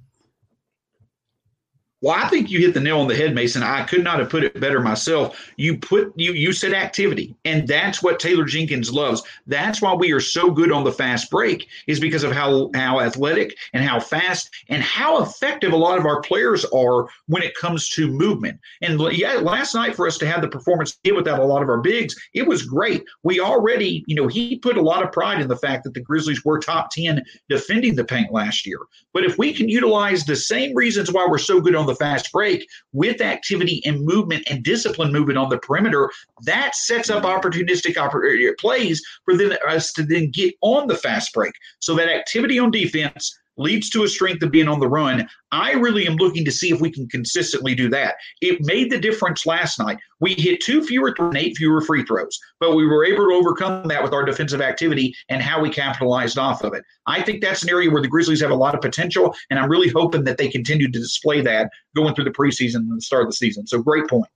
[2.04, 3.63] Well, I think you hit the nail on the head, Mason.
[3.63, 5.50] I could not have put it better myself.
[5.56, 9.24] You put you you said activity, and that's what Taylor Jenkins loves.
[9.48, 13.00] That's why we are so good on the fast break, is because of how how
[13.00, 17.56] athletic and how fast and how effective a lot of our players are when it
[17.56, 18.60] comes to movement.
[18.82, 21.80] And yeah, last night for us to have the performance without a lot of our
[21.80, 23.06] bigs, it was great.
[23.24, 26.02] We already, you know, he put a lot of pride in the fact that the
[26.02, 28.80] Grizzlies were top ten defending the paint last year.
[29.13, 32.32] But if we can utilize the same reasons why we're so good on the fast
[32.32, 36.10] break with activity and movement and discipline movement on the perimeter,
[36.43, 40.97] that sets up opportunistic oppor- uh, plays for them, us to then get on the
[40.97, 41.53] fast break.
[41.79, 45.28] So that activity on defense leads to a strength of being on the run.
[45.52, 48.16] I really am looking to see if we can consistently do that.
[48.42, 49.98] It made the difference last night.
[50.20, 53.88] We hit two fewer and eight fewer free throws, but we were able to overcome
[53.89, 56.84] that with our defensive activity and how we capitalized off of it.
[57.08, 59.70] I think that's an area where the Grizzlies have a lot of potential, and I'm
[59.70, 63.24] really hoping that they continue to display that going through the preseason and the start
[63.24, 63.68] of the season.
[63.68, 64.30] So great point.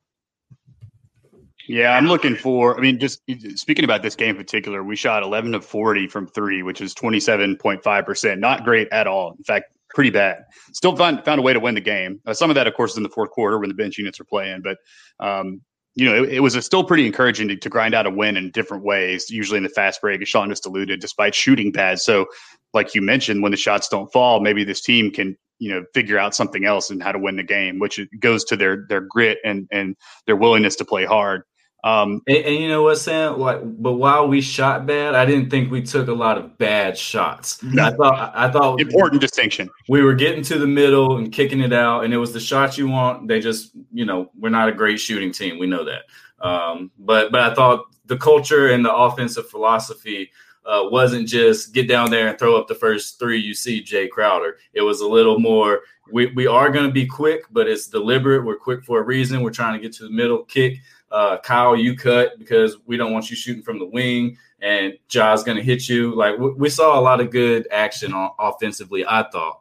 [1.68, 2.78] Yeah, I'm looking for.
[2.78, 3.22] I mean, just
[3.56, 6.96] speaking about this game in particular, we shot 11 of 40 from three, which is
[6.96, 8.40] 27.5 percent.
[8.40, 9.36] Not great at all.
[9.38, 10.46] In fact, pretty bad.
[10.72, 12.22] Still found found a way to win the game.
[12.26, 14.20] Uh, some of that, of course, is in the fourth quarter when the bench units
[14.20, 14.78] are playing, but
[15.20, 15.62] um,
[15.96, 18.52] you know, it, it was still pretty encouraging to, to, grind out a win in
[18.52, 19.32] different ways.
[19.32, 22.00] Usually in the fast break, as Shawn just alluded, despite shooting bad.
[22.00, 22.28] So,
[22.74, 26.20] like you mentioned, when the shots don't fall, maybe this team can you know figure
[26.20, 29.40] out something else and how to win the game, which goes to their their grit
[29.44, 29.96] and and
[30.28, 31.42] their willingness to play hard.
[31.88, 33.40] Um, and, and, you know what, Sam?
[33.40, 36.98] Like, but while we shot bad, I didn't think we took a lot of bad
[36.98, 37.64] shots.
[37.64, 37.86] No.
[37.86, 39.70] I thought, I thought important distinction.
[39.88, 42.78] We were getting to the middle and kicking it out, and it was the shots
[42.78, 43.30] you want.
[43.30, 45.60] They just, you know, we're not a great shooting team.
[45.60, 46.46] We know that.
[46.46, 50.30] Um, but, but I thought the culture and the offensive philosophy
[50.66, 54.10] uh, wasn't just get down there and throw up the first three you see Jae
[54.10, 54.58] Crowder.
[54.74, 55.84] It was a little more.
[56.12, 58.44] We, we are going to be quick, but it's deliberate.
[58.44, 59.42] We're quick for a reason.
[59.42, 60.80] We're trying to get to the middle, kick
[61.12, 65.44] uh, Kyle, you cut because we don't want you shooting from the wing, and Ja's
[65.44, 66.16] going to hit you.
[66.16, 69.06] Like w- we saw a lot of good action on, offensively.
[69.08, 69.60] I thought.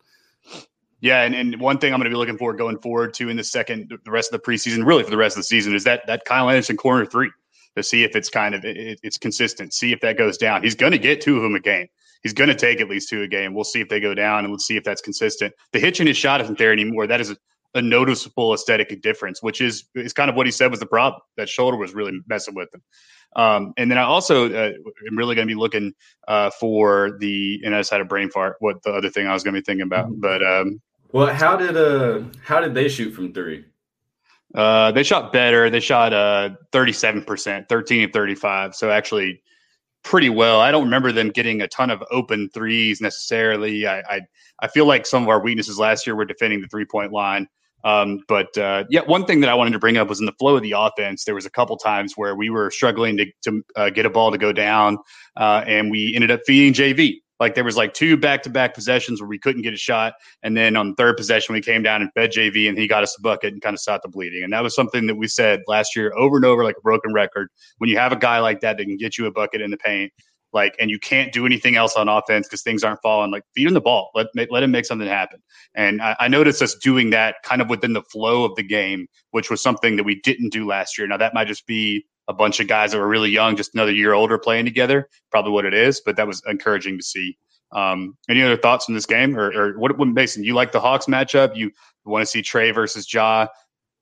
[1.01, 3.37] Yeah, and, and one thing I'm going to be looking forward going forward to in
[3.37, 5.85] the second, the rest of the preseason, really for the rest of the season, is
[5.85, 7.31] that that Kyle Anderson corner three
[7.77, 9.75] to see if it's kind of it, it's consistent.
[9.75, 10.63] See if that goes down.
[10.63, 11.87] He's going to get two of them a game.
[12.23, 13.55] He's going to take at least two a game.
[13.55, 15.55] We'll see if they go down, and let's see if that's consistent.
[15.73, 17.07] The hitch in his shot isn't there anymore.
[17.07, 17.37] That is a,
[17.75, 21.21] a noticeable aesthetic difference, which is is kind of what he said was the problem.
[21.37, 22.83] That shoulder was really messing with him.
[23.35, 24.73] Um, and then I also uh,
[25.07, 25.93] am really going to be looking
[26.27, 27.61] uh, for the.
[27.65, 28.57] And I just had a brain fart.
[28.61, 30.21] What the other thing I was going to be thinking about, mm-hmm.
[30.21, 30.81] but um,
[31.13, 33.65] well, how did uh how did they shoot from three?
[34.55, 35.71] Uh, they shot better.
[35.71, 38.75] They shot uh 37 percent, 13 of 35.
[38.75, 39.43] So actually
[40.07, 40.61] pretty well.
[40.61, 43.89] I don't remember them getting a ton of open threes necessarily.
[43.89, 44.21] I, I,
[44.61, 47.49] I feel like some of our weaknesses last year were defending the three point line.
[47.85, 50.33] Um, but uh, yeah, one thing that I wanted to bring up was in the
[50.33, 51.25] flow of the offense.
[51.25, 54.33] There was a couple times where we were struggling to, to uh, get a ball
[54.33, 54.99] to go down,
[55.37, 57.19] uh, and we ended up feeding JV.
[57.39, 60.15] Like there was like two back to back possessions where we couldn't get a shot,
[60.43, 63.03] and then on the third possession we came down and fed JV, and he got
[63.05, 64.43] us a bucket and kind of stopped the bleeding.
[64.43, 67.13] And that was something that we said last year over and over, like a broken
[67.13, 67.51] record.
[67.79, 69.77] When you have a guy like that that can get you a bucket in the
[69.77, 70.13] paint,
[70.53, 73.31] like and you can't do anything else on offense because things aren't falling.
[73.31, 74.11] Like feed him the ball.
[74.15, 75.41] Let, let him make something happen.
[75.75, 79.07] And I, I, noticed us doing that kind of within the flow of the game
[79.33, 81.07] which was something that we didn't do last year.
[81.07, 83.93] Now that might just be a bunch of guys that were really young just another
[83.93, 87.37] year older playing together probably what it is but that was encouraging to see.
[87.73, 89.37] Um, any other thoughts on this game?
[89.37, 91.57] Or, or what, mason you like the hawks matchup?
[91.57, 91.73] You
[92.05, 93.49] want to see Trae versus ja?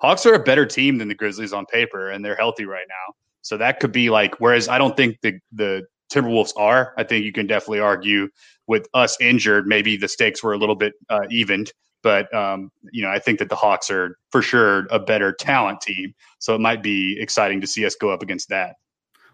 [0.02, 3.14] Hawks are a better team than the grizzlies on paper and they're healthy right now.
[3.44, 5.82] So that could be like whereas i don't think the the
[6.14, 6.94] Timberwolves are.
[6.96, 8.28] I think you can definitely argue
[8.66, 11.72] with us injured, maybe the stakes were a little bit uh, evened.
[12.02, 15.80] But um, you know, I think that the Hawks are for sure a better talent
[15.80, 18.76] team, so it might be exciting to see us go up against that.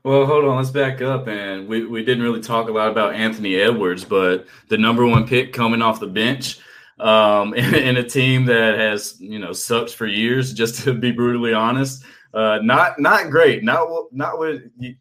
[0.05, 1.29] Well, hold on, let's back up.
[1.29, 5.27] And we, we didn't really talk a lot about Anthony Edwards, but the number one
[5.27, 6.59] pick coming off the bench
[6.99, 11.11] um, in, in a team that has, you know, sucked for years, just to be
[11.11, 13.65] brutally honest uh, not not great.
[13.65, 14.61] Not not what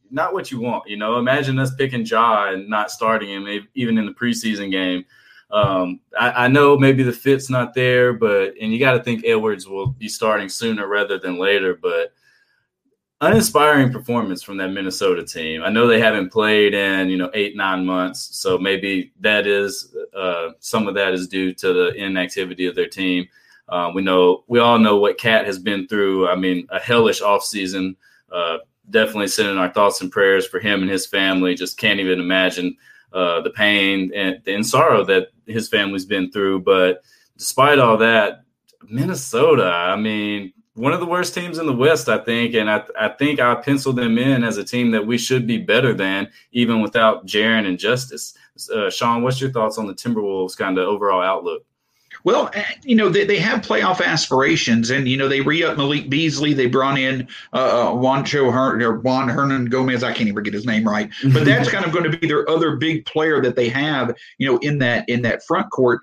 [0.10, 0.89] not what you want.
[0.89, 5.06] You know, imagine us picking Ja and not starting him even in the preseason game.
[5.52, 9.26] Um, I, I, know maybe the fit's not there, but and you got to think
[9.26, 11.74] Edwards will be starting sooner rather than later.
[11.74, 12.13] But
[13.22, 15.63] uninspiring performance from that Minnesota team.
[15.63, 19.96] I know they haven't played in you know eight nine months, so maybe that is
[20.15, 23.28] uh, some of that is due to the inactivity of their team.
[23.70, 26.28] Uh, we know we all know what KAT has been through.
[26.28, 27.96] I mean, a hellish offseason.
[28.32, 28.58] Uh,
[28.90, 31.56] definitely sending our thoughts and prayers for him and his family.
[31.56, 32.76] Just can't even imagine
[33.13, 36.62] uh, the pain and, and sorrow that his family's been through.
[36.62, 37.04] But
[37.38, 38.44] despite all that,
[38.88, 42.84] Minnesota, I mean, one of the worst teams in the West, I think, and I,
[42.98, 46.30] I think I penciled them in as a team that we should be better than,
[46.52, 48.34] even without Jaren and Justise.
[48.74, 51.65] Uh, Shawn, what's your thoughts on the Timberwolves' kind of overall outlook?
[52.24, 55.78] Well, eh, you know, they, they have playoff aspirations, and, you know, they re up
[55.78, 56.54] Malik Beasley.
[56.54, 60.04] They brought in uh, uh Juancho Her- or Juan Hernangomez.
[60.04, 62.50] I can't even get his name right, but that's kind of going to be their
[62.50, 66.02] other big player that they have, you know, in that in that front court.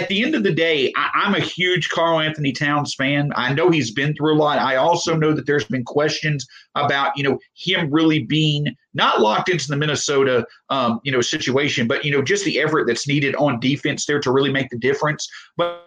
[0.00, 3.32] At the end of the day, I, I'm a huge Karl-Anthony Towns fan.
[3.36, 4.58] I know he's been through a lot.
[4.58, 6.46] I also know that there's been questions
[6.76, 11.86] about, you know, him really being not locked into the Minnesota, um, you know, situation,
[11.86, 14.78] but you know, just the effort that's needed on defense there to really make the
[14.78, 15.28] difference.
[15.56, 15.82] But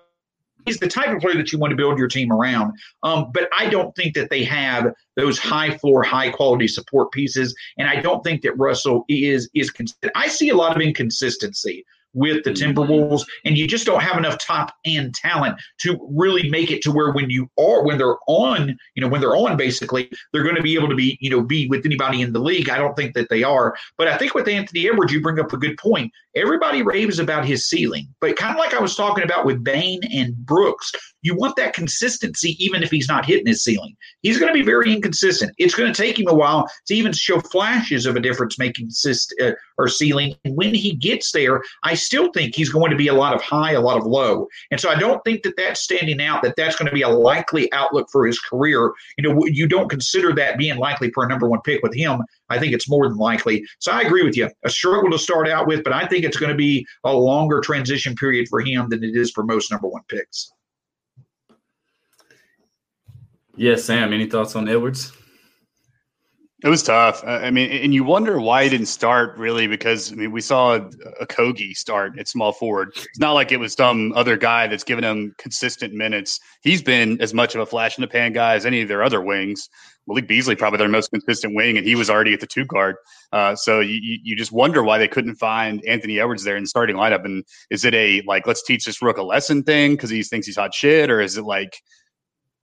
[0.66, 2.74] he's the type of player that you want to build your team around.
[3.04, 7.56] Um, but I don't think that they have those high floor, high quality support pieces,
[7.78, 9.72] and I don't think that Russell is is.
[9.72, 10.12] Consistent.
[10.16, 12.72] I see a lot of inconsistency with the mm-hmm.
[12.72, 16.92] Timberwolves, and you just don't have enough top end talent to really make it to
[16.92, 20.56] where when you are when they're on, you know, when they're on, basically they're going
[20.56, 22.70] to be able to be, you know, be with anybody in the league.
[22.70, 25.54] I don't think that they are, but I think with Anthony Edwards, you bring up
[25.54, 26.12] a good point.
[26.36, 30.02] Everybody raves about his ceiling, but kind of like I was talking about with Bane
[30.14, 30.92] and Brooks,
[31.22, 33.96] you want that consistency even if he's not hitting his ceiling.
[34.22, 35.54] He's going to be very inconsistent.
[35.58, 38.90] It's going to take him a while to even show flashes of a difference making
[39.42, 40.36] uh, or ceiling.
[40.46, 43.42] And when he gets there, I still think he's going to be a lot of
[43.42, 44.48] high, a lot of low.
[44.72, 47.10] And so I don't think that that's standing out, that that's going to be a
[47.10, 48.92] likely outlook for his career.
[49.18, 52.22] You know, you don't consider that being likely for a number one pick with him.
[52.50, 53.66] I think it's more than likely.
[53.80, 54.50] So I agree with you.
[54.64, 57.60] A struggle to start out with, but I think it's going to be a longer
[57.62, 60.52] transition period for him than it is for most number one picks.
[63.60, 64.14] Yes, Sam.
[64.14, 65.12] Any thoughts on Edwards?
[66.64, 67.22] It was tough.
[67.26, 70.76] I mean, and you wonder why he didn't start really because I mean we saw
[71.20, 72.92] a, Kogi start at small forward.
[72.96, 76.40] It's not like it was some other guy that's given him consistent minutes.
[76.62, 79.04] He's been as much of a flash in the pan guy as any of their
[79.04, 79.68] other wings.
[80.08, 82.96] Malik Beasley probably their most consistent wing, and he was already at the two guard.
[83.34, 86.70] Uh, so you you just wonder why they couldn't find Anthony Edwards there in the
[86.70, 87.26] starting lineup.
[87.26, 90.48] And is it a like let's teach this rook a lesson thing because he thinks
[90.48, 91.82] he's hot shit, or is it like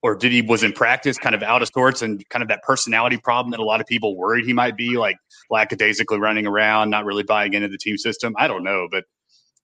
[0.03, 2.62] or did he was in practice kind of out of sorts and kind of that
[2.62, 5.16] personality problem that a lot of people worried he might be like
[5.51, 9.05] lackadaisically running around not really buying into the team system i don't know but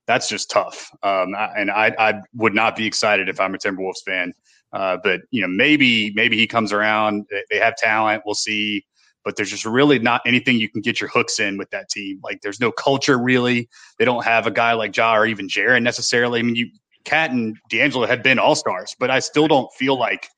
[0.07, 4.03] that's just tough um, and I, I would not be excited if i'm a timberwolves
[4.05, 4.33] fan
[4.73, 8.85] uh, but you know maybe maybe he comes around they have talent we'll see
[9.25, 12.21] but there's just really not anything you can get your hooks in with that team.
[12.23, 13.69] Like there's no culture really.
[13.99, 16.41] They don't have a guy like Ja or even Jaren necessarily.
[16.41, 16.71] I mean, you
[17.05, 20.29] KAT and D'Angelo had been all stars, but I still don't feel like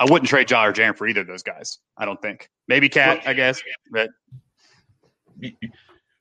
[0.00, 1.78] I wouldn't trade Ja or Jaren for either of those guys.
[1.96, 2.48] I don't think.
[2.68, 4.10] Maybe KAT, I guess, but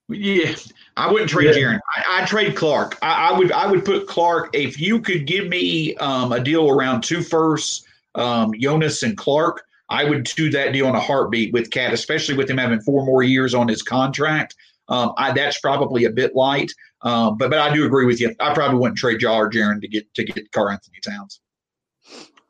[0.09, 0.55] yeah,
[0.97, 1.61] I wouldn't trade yeah.
[1.61, 1.79] Jaren.
[2.09, 2.97] I, would trade Clarke.
[3.01, 3.51] I, I, would.
[3.51, 7.85] I would put Clarke If you could give me um, a deal around two firsts,
[8.15, 9.63] um, Jonas and Clarke.
[9.89, 13.05] I would do that deal on a heartbeat with KAT, especially with him having four
[13.05, 14.55] more years on his contract.
[14.89, 16.71] Um, I, that's probably a bit light,
[17.01, 18.35] um, but but I do agree with you.
[18.39, 21.39] I probably wouldn't trade Ja or Jaren to get to get Karl-Anthony Towns.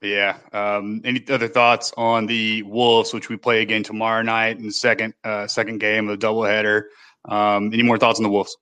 [0.01, 0.37] Yeah.
[0.51, 4.71] Um, any other thoughts on the Wolves, which we play again tomorrow night in the
[4.71, 6.83] second uh, second game of the doubleheader?
[7.25, 8.57] Um, any more thoughts on the Wolves?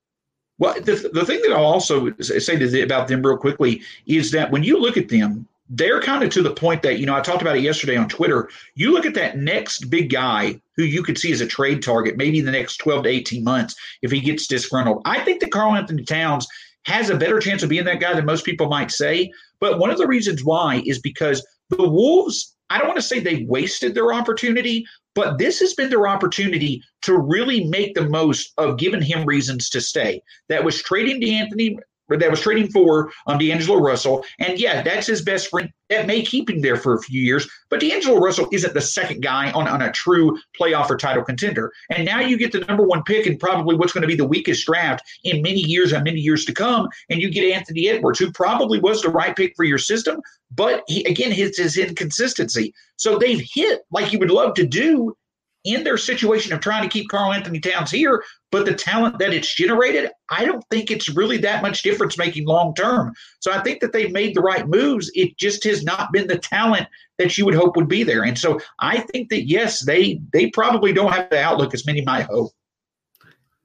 [0.59, 4.51] Well, the, the thing that I'll also say to about them real quickly is that
[4.51, 7.21] when you look at them, they're kind of to the point that, you know, I
[7.21, 8.49] talked about it yesterday on Twitter.
[8.75, 12.17] You look at that next big guy who you could see as a trade target,
[12.17, 15.01] maybe in the next 12 to 18 months if he gets disgruntled.
[15.05, 16.45] I think that Karl-Anthony Towns
[16.85, 19.31] has a better chance of being that guy than most people might say.
[19.61, 23.19] But one of the reasons why is because the Wolves, I don't want to say
[23.19, 28.51] they wasted their opportunity, but this has been their opportunity to really make the most
[28.57, 30.21] of giving him reasons to stay.
[30.49, 31.77] That was trading D'Anthony
[32.17, 34.23] that was trading for um, D'Angelo Russell.
[34.39, 35.69] And yeah, that's his best friend.
[35.89, 37.49] That may keep him there for a few years.
[37.69, 41.71] But D'Angelo Russell isn't the second guy on, on a true playoff or title contender.
[41.89, 44.25] And now you get the number one pick and probably what's going to be the
[44.25, 46.87] weakest draft in many years and many years to come.
[47.09, 50.21] And you get Anthony Edwards, who probably was the right pick for your system.
[50.51, 52.73] But he, again, his, his inconsistency.
[52.95, 55.15] So they've hit like you would love to do
[55.63, 59.53] in their situation of trying to keep Karl-Anthony Towns here, but the talent that it's
[59.53, 63.13] generated, I don't think it's really that much difference making long term.
[63.39, 65.11] So I think that they've made the right moves.
[65.13, 66.87] It just has not been the talent
[67.17, 68.23] that you would hope would be there.
[68.23, 72.01] And so I think that yes, they they probably don't have the outlook as many
[72.01, 72.51] might hope.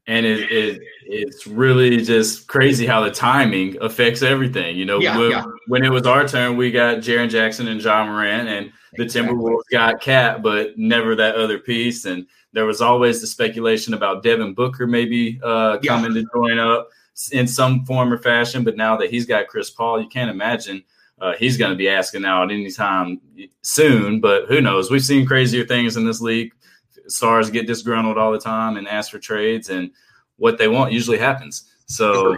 [0.08, 4.76] And it, it it's really just crazy how the timing affects everything.
[4.76, 5.44] You know, Yeah, when, yeah.
[5.66, 9.34] when it was our turn, we got Jaren Jackson and Ja Morant, and the Exactly.
[9.34, 12.04] Timberwolves got KAT, but never that other piece.
[12.04, 15.88] And there was always the speculation about Devin Booker maybe uh, Yeah.
[16.00, 16.88] coming to join up
[17.32, 18.62] in some form or fashion.
[18.62, 20.84] But now that he's got Chris Paul, you can't imagine
[21.20, 23.20] uh, he's going to be asking out anytime
[23.62, 24.20] soon.
[24.20, 24.90] But who knows?
[24.90, 26.52] We've seen crazier things in this league.
[27.08, 29.90] Stars get disgruntled all the time and ask for trades, and
[30.36, 31.72] what they want usually happens.
[31.86, 32.36] So,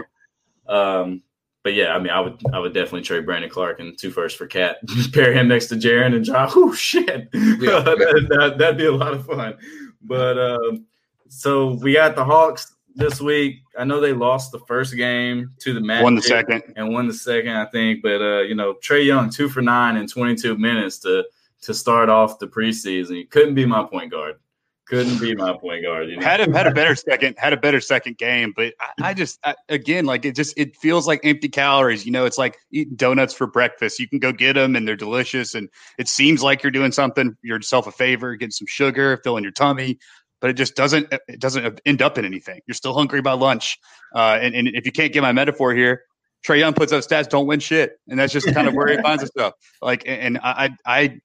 [0.67, 1.23] um,
[1.63, 4.37] but yeah, I mean, I would, I would definitely trade Brandon Clarke and two firsts
[4.37, 4.77] for KAT.
[5.13, 6.49] Pair him next to Jaren and John.
[6.55, 7.79] Oh shit, Yeah.
[7.81, 9.55] that, that, that'd be a lot of fun.
[10.01, 10.85] But um,
[11.27, 13.61] so we got the Hawks this week.
[13.77, 16.63] I know they lost the first game to the Magic Won the second.
[16.75, 18.01] and won the second, I think.
[18.01, 21.25] But uh, you know, Trae Young two for nine in 22 minutes to
[21.61, 23.15] to start off the preseason.
[23.15, 24.35] He couldn't be my point guard.
[24.89, 26.09] Couldn't be my point guard.
[26.09, 26.25] You know?
[26.25, 29.37] Had him had a better second, had a better second game, but I, I just
[29.43, 32.07] I, again like it just it feels like empty calories.
[32.07, 33.99] You know, it's like eating donuts for breakfast.
[33.99, 35.69] You can go get them and they're delicious, and
[35.99, 39.99] it seems like you're doing something yourself a favor, getting some sugar, filling your tummy,
[40.41, 42.61] but it just doesn't it doesn't end up in anything.
[42.65, 43.77] You're still hungry by lunch,
[44.15, 46.01] uh, and, and if you can't get my metaphor here,
[46.43, 48.97] Trae Young puts up stats, don't win shit, and that's just kind of where he
[49.03, 49.53] finds himself.
[49.83, 51.19] Like, and I I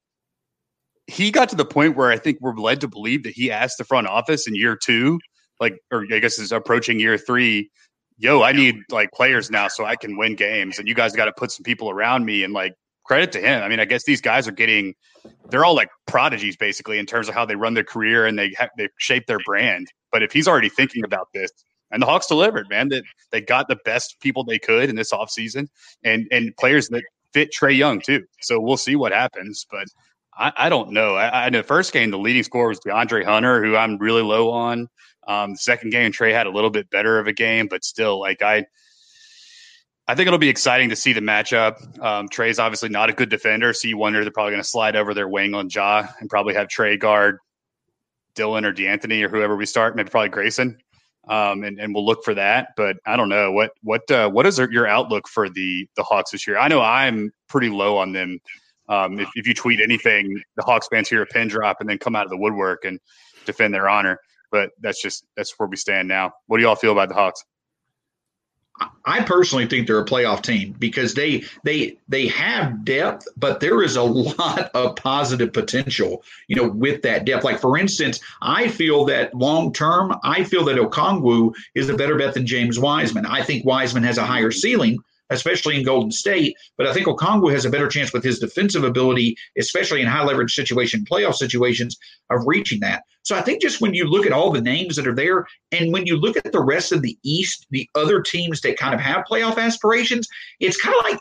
[1.06, 3.78] he got to the point where I think we're led to believe that he asked
[3.78, 5.20] the front office in year two,
[5.60, 7.70] like, or I guess is approaching year three.
[8.16, 11.24] Yo, I need like players now so I can win games, and you guys got
[11.26, 12.44] to put some people around me.
[12.44, 12.74] And like,
[13.04, 13.62] credit to him.
[13.62, 14.94] I mean, I guess these guys are getting,
[15.50, 18.50] they're all like prodigies basically in terms of how they run their career and they
[18.58, 19.88] ha- they shape their brand.
[20.10, 21.50] But if he's already thinking about this,
[21.90, 25.12] and the Hawks delivered, man, that they got the best people they could in this
[25.12, 25.68] offseason
[26.02, 28.24] and and players that fit Trae Young too.
[28.40, 29.86] So we'll see what happens, but.
[30.36, 31.14] I, I don't know.
[31.14, 34.50] I, I, the first game, the leading scorer was DeAndre Hunter, who I'm really low
[34.50, 34.88] on.
[35.26, 38.42] Um, second game, Trae had a little bit better of a game, but still, like
[38.42, 38.66] I,
[40.06, 41.80] I think it'll be exciting to see the matchup.
[42.02, 44.96] Um, Trae's obviously not a good defender, so you wonder they're probably going to slide
[44.96, 47.38] over their wing on Ja and probably have Trae guard
[48.34, 50.78] Dillon or De'Anthony or whoever we start, maybe probably Grayson.
[51.26, 52.68] Um, and, and we'll look for that.
[52.76, 56.32] But I don't know what what uh, what is your outlook for the the Hawks
[56.32, 56.58] this year?
[56.58, 58.40] I know I'm pretty low on them.
[58.88, 61.98] Um, if, if you tweet anything, the Hawks fans hear a pin drop and then
[61.98, 63.00] come out of the woodwork and
[63.46, 64.18] defend their honor.
[64.50, 66.32] But that's just that's where we stand now.
[66.46, 67.44] What do y'all feel about the Hawks?
[69.04, 73.82] I personally think they're a playoff team because they they they have depth, but there
[73.82, 77.44] is a lot of positive potential, you know, with that depth.
[77.44, 82.16] Like for instance, I feel that long term, I feel that Okongwu is a better
[82.16, 83.26] bet than James Wiseman.
[83.26, 84.98] I think Wiseman has a higher ceiling,
[85.30, 88.84] especially in Golden State, but I think Okongwu has a better chance with his defensive
[88.84, 91.96] ability, especially in high leverage situation, playoff situations,
[92.30, 93.04] of reaching that.
[93.22, 95.92] So I think just when you look at all the names that are there, and
[95.92, 99.00] when you look at the rest of the East, the other teams that kind of
[99.00, 100.28] have playoff aspirations,
[100.60, 101.20] it's kind of like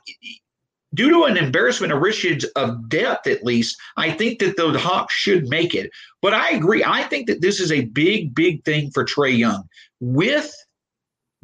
[0.93, 5.13] due to an embarrassment of riches of depth, at least, I think that the Hawks
[5.13, 5.89] should make it.
[6.21, 6.83] But I agree.
[6.85, 9.67] I think that this is a big, big thing for Trae Young.
[9.99, 10.53] With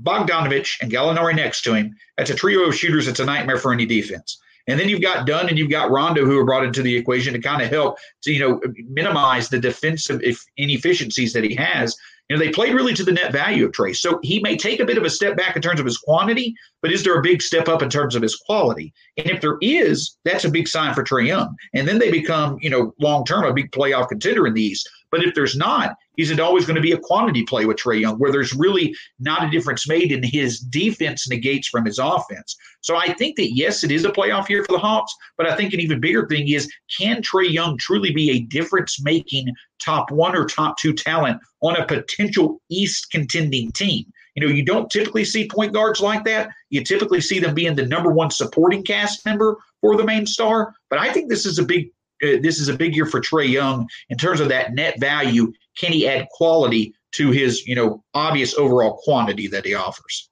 [0.02, 3.08] Bogdanovich and Gallinari next to him, that's a trio of shooters.
[3.08, 4.40] It's a nightmare for any defense.
[4.68, 7.34] And then you've got Dunn and you've got Rondo who are brought into the equation
[7.34, 10.22] to kind of help to, you know, minimize the defensive
[10.58, 11.98] inefficiencies that he has.
[12.30, 13.96] You know, they played really to the net value of Trae.
[13.96, 16.54] So he may take a bit of a step back in terms of his quantity,
[16.84, 18.94] but is there a big step up in terms of his quality?
[19.18, 21.56] And if there is, that's a big sign for Trae Young.
[21.74, 24.88] And then they become, you know, long term a big playoff contender in the East.
[25.12, 28.18] But if there's not, it always going to be a quantity play with Trae Young
[28.18, 32.56] where there's really not a difference made in his defense negates from his offense?
[32.82, 35.56] So I think that, yes, it is a playoff year for the Hawks, but I
[35.56, 39.48] think an even bigger thing is can Trae Young truly be a difference making
[39.84, 44.06] top one or top two talent on a potential East contending team?
[44.36, 46.50] You know, you don't typically see point guards like that.
[46.70, 50.74] You typically see them being the number one supporting cast member for the main star.
[50.90, 51.90] But I think this is a big
[52.22, 55.52] this is a big year for Trae Young in terms of that net value.
[55.78, 60.30] Can he add quality to his, you know, obvious overall quantity that he offers?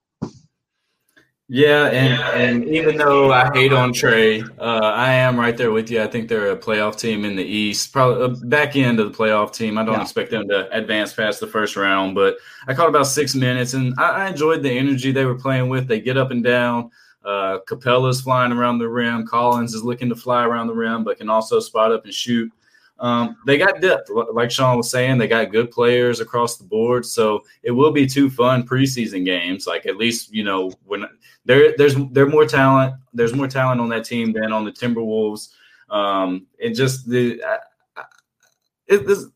[1.50, 5.90] Yeah, and and even though I hate on Trae, uh, I am right there with
[5.90, 6.02] you.
[6.02, 9.54] I think they're a playoff team in the East, probably back end of the playoff
[9.54, 9.78] team.
[9.78, 10.02] I don't Yeah.
[10.02, 12.36] expect them to advance past the first round, but
[12.66, 15.88] I caught about six minutes, and I, I enjoyed the energy they were playing with.
[15.88, 16.90] They get up and down.
[17.24, 19.26] Uh, Capela's flying around the rim.
[19.26, 22.50] Collins is looking to fly around the rim, but can also spot up and shoot.
[23.00, 25.18] Um, they got depth, like Shawn was saying.
[25.18, 29.66] They got good players across the board, so it will be two fun preseason games.
[29.66, 31.04] Like at least you know when
[31.44, 32.94] there there's there's more talent.
[33.12, 35.50] There's more talent on that team than on the Timberwolves.
[35.90, 37.58] Um, and just the I,
[37.96, 38.04] I,
[38.88, 39.26] it, this,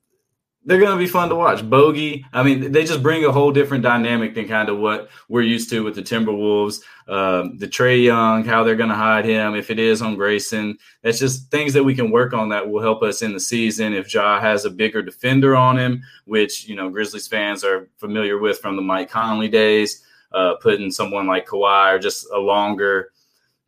[0.65, 1.69] they're going to be fun to watch.
[1.69, 5.43] Bogey, I mean, they just bring a whole different dynamic than kind of what we're
[5.43, 6.81] used to with the Timberwolves.
[7.09, 10.79] Um, the Trae Young, how they're going to hide him, if it is on Grayson.
[11.03, 13.93] That's just things that we can work on that will help us in the season.
[13.93, 18.39] If Ja has a bigger defender on him, which, you know, Grizzlies fans are familiar
[18.39, 23.11] with from the Mike Conley days, uh, putting someone like Kawhi or just a longer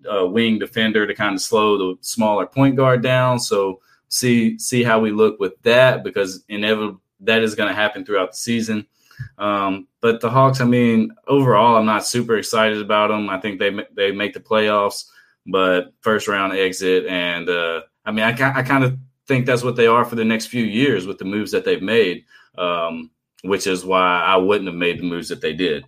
[0.09, 3.41] uh, wing defender to kind of slow the smaller point guard down.
[3.41, 3.81] So,
[4.15, 8.31] see see how we look with that because inevitably that is going to happen throughout
[8.31, 8.87] the season.
[9.39, 13.29] Um, but the Hawks, I mean, overall, I'm not super excited about them.
[13.29, 15.05] I think they they make the playoffs,
[15.47, 19.77] but first round exit, and uh, I mean, I I kind of think that's what
[19.77, 22.25] they are for the next few years with the moves that they've made,
[22.59, 23.11] um,
[23.43, 25.85] which is why I wouldn't have made the moves that they did.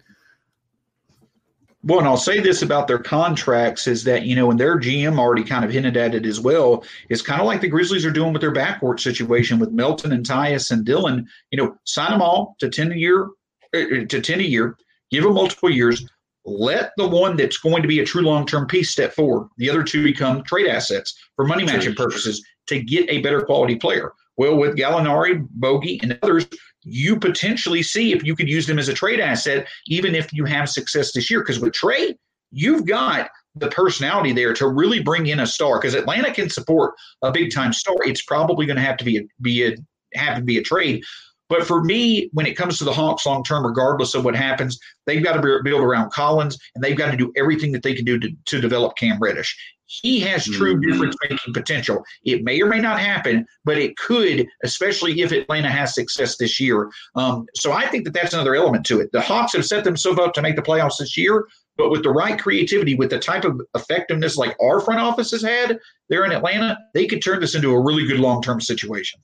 [1.86, 5.20] Well, and I'll say this about their contracts is that, you know, and their GM
[5.20, 8.10] already kind of hinted at it as well, is kind of like the Grizzlies are
[8.10, 11.28] doing with their backcourt situation with Melton and Tyus and Dillon.
[11.52, 13.28] You know, sign them all to 10 a year,
[13.72, 14.76] uh, to 10 a year,
[15.12, 16.04] give them multiple years,
[16.44, 19.48] let the one that's going to be a true long term piece step forward.
[19.56, 23.76] The other two become trade assets for money matching purposes to get a better quality
[23.76, 24.12] player.
[24.36, 26.46] Well, with Gallinari, Bogey, and others,
[26.86, 30.44] you potentially see if you could use them as a trade asset, even if you
[30.44, 31.40] have success this year.
[31.40, 32.14] Because with Trae,
[32.52, 35.80] you've got the personality there to really bring in a star.
[35.80, 37.96] Because Atlanta can support a big time star.
[38.04, 39.76] It's probably going to have to be a, be a
[40.14, 41.02] have to be a trade.
[41.48, 44.78] But for me, when it comes to the Hawks long term, regardless of what happens,
[45.06, 48.04] they've got to build around Collins and they've got to do everything that they can
[48.04, 49.56] do to, to develop Cam Reddish.
[49.86, 50.90] He has true mm-hmm.
[50.90, 52.04] difference making potential.
[52.24, 56.58] It may or may not happen, but it could, especially if Atlanta has success this
[56.58, 56.90] year.
[57.14, 59.12] Um, so I think that that's another element to it.
[59.12, 62.10] The Hawks have set themselves up to make the playoffs this year, but with the
[62.10, 65.78] right creativity, with the type of effectiveness like our front office has had
[66.08, 69.20] there in Atlanta, they could turn this into a really good long term situation.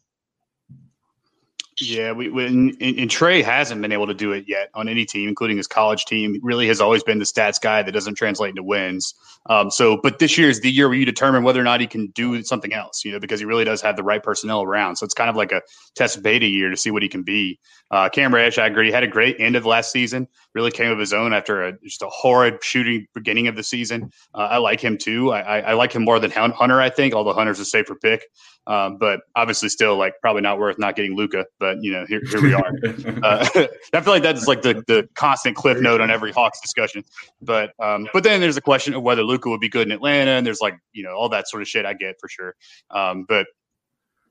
[1.82, 5.04] Yeah, we, when and, and, Trae hasn't been able to do it yet on any
[5.04, 6.34] team, including his college team.
[6.34, 9.14] He really has always been the stats guy that doesn't translate into wins.
[9.46, 11.88] Um, so, but this year is the year where you determine whether or not he
[11.88, 14.96] can do something else, you know, because he really does have the right personnel around.
[14.96, 15.62] So it's kind of like a
[15.96, 17.58] test beta year to see what he can be.
[17.90, 20.28] Uh, Cam Reddish, I agree, had a great end of last season.
[20.54, 24.10] Really came of his own after a, just a horrid shooting beginning of the season.
[24.34, 25.32] Uh, I like him too.
[25.32, 26.80] I, I, I, like him more than Hunter.
[26.80, 28.24] I think, although Hunter's a safer pick,
[28.66, 31.46] um, but obviously still like probably not worth not getting Luka.
[31.58, 32.72] But you know, here, here we are.
[33.22, 33.48] uh,
[33.92, 37.04] I feel like that's like the the constant cliff note on every Hawks discussion.
[37.40, 40.32] But um, but then there's a question of whether Luka would be good in Atlanta,
[40.32, 41.84] and there's like you know all that sort of shit.
[41.84, 42.54] I get for sure.
[42.90, 43.46] Um, but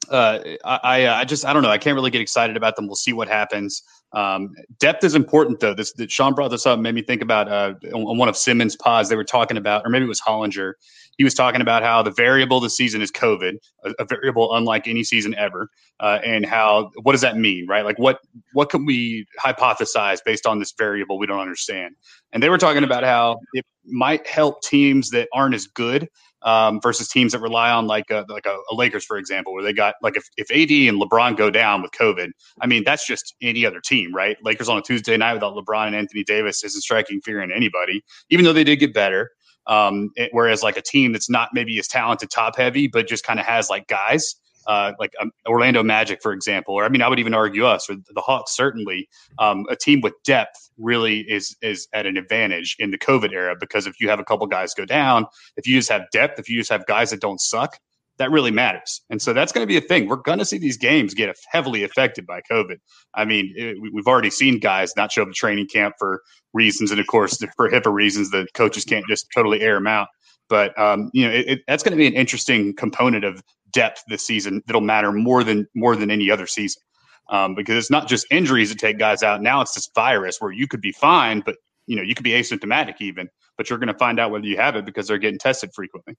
[0.09, 1.69] uh, I, I just I don't know.
[1.69, 2.87] I can't really get excited about them.
[2.87, 3.83] We'll see what happens.
[4.13, 5.73] Um, depth is important though.
[5.73, 8.75] This that Shawn brought this up made me think about uh, on one of Simmons'
[8.75, 9.09] pods.
[9.09, 10.73] They were talking about, or maybe it was Hollinger.
[11.17, 14.87] He was talking about how the variable this season is COVID, a, a variable unlike
[14.87, 17.85] any season ever, uh, and how what does that mean, right?
[17.85, 18.19] Like what
[18.53, 21.95] what can we hypothesize based on this variable we don't understand?
[22.33, 26.09] And they were talking about how it might help teams that aren't as good
[26.43, 29.63] um, versus teams that rely on like a, like a, a, Lakers, for example, where
[29.63, 32.29] they got like if, if AD and LeBron go down with COVID,
[32.59, 34.37] I mean that's just any other team, right?
[34.43, 38.03] Lakers on a Tuesday night without LeBron and Anthony Davis isn't striking fear in anybody,
[38.29, 39.31] even though they did get better.
[39.67, 43.23] Um, it, whereas like a team that's not maybe as talented, top heavy, but just
[43.23, 44.35] kind of has like guys
[44.67, 47.89] uh, like um, Orlando Magic, for example, or I mean, I would even argue us
[47.89, 48.55] or the Hawks.
[48.55, 49.09] Certainly,
[49.39, 53.55] um, a team with depth really is is at an advantage in the COVID era
[53.59, 55.25] because if you have a couple guys go down,
[55.57, 57.77] if you just have depth, if you just have guys that don't suck,
[58.21, 59.01] that really matters.
[59.09, 60.07] And so that's going to be a thing.
[60.07, 62.77] We're going to see these games get heavily affected by COVID.
[63.15, 66.21] I mean, it, we've already seen guys not show up to training camp for
[66.53, 70.07] reasons, and of course, for HIPAA reasons, the coaches can't just totally air them out.
[70.49, 73.41] But um, you know, it, it, that's going to be an interesting component of
[73.71, 76.81] depth this season that'll matter more than more than any other season.
[77.29, 79.41] Um, because it's not just injuries that take guys out.
[79.41, 81.55] Now it's this virus where you could be fine, but
[81.87, 84.57] you know you could be asymptomatic even, but you're going to find out whether you
[84.57, 86.17] have it because they're getting tested frequently.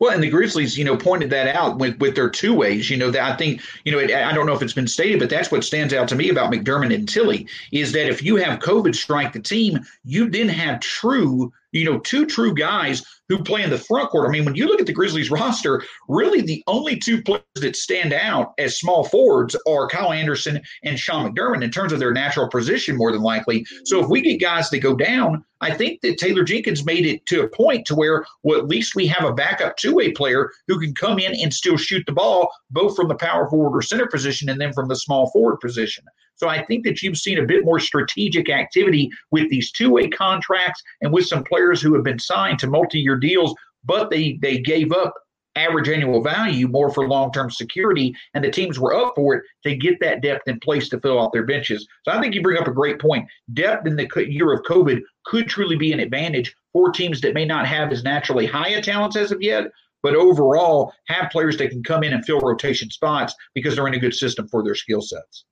[0.00, 2.88] Well, and the Grizzlies, you know, pointed that out with, with their two ways.
[2.88, 5.18] You know, that I think, you know, it, I don't know if it's been stated,
[5.18, 8.36] but that's what stands out to me about McDermott and Tillie is that if you
[8.36, 13.42] have COVID strike the team, you then have true you know, two true guys who
[13.42, 14.28] play in the front court.
[14.28, 17.76] I mean, when you look at the Grizzlies roster, really the only two players that
[17.76, 22.12] stand out as small forwards are Kyle Anderson and Sean McDermott in terms of their
[22.12, 23.64] natural position, more than likely.
[23.84, 27.24] So if we get guys that go down, I think that Taylor Jenkins made it
[27.26, 30.80] to a point to where, well, at least we have a backup two-way player who
[30.80, 34.08] can come in and still shoot the ball, both from the power forward or center
[34.08, 36.02] position and then from the small forward position.
[36.40, 40.82] So I think that you've seen a bit more strategic activity with these two-way contracts
[41.02, 44.90] and with some players who have been signed to multi-year deals, but they they gave
[44.90, 45.12] up
[45.54, 49.44] average annual value more for long term security, and the teams were up for it
[49.64, 51.86] to get that depth in place to fill out their benches.
[52.06, 53.28] So I think you bring up a great point.
[53.52, 57.44] Depth in the year of COVID could truly be an advantage for teams that may
[57.44, 59.64] not have as naturally high a talents as of yet,
[60.02, 63.94] but overall have players that can come in and fill rotation spots because they're in
[63.94, 65.44] a good system for their skill sets.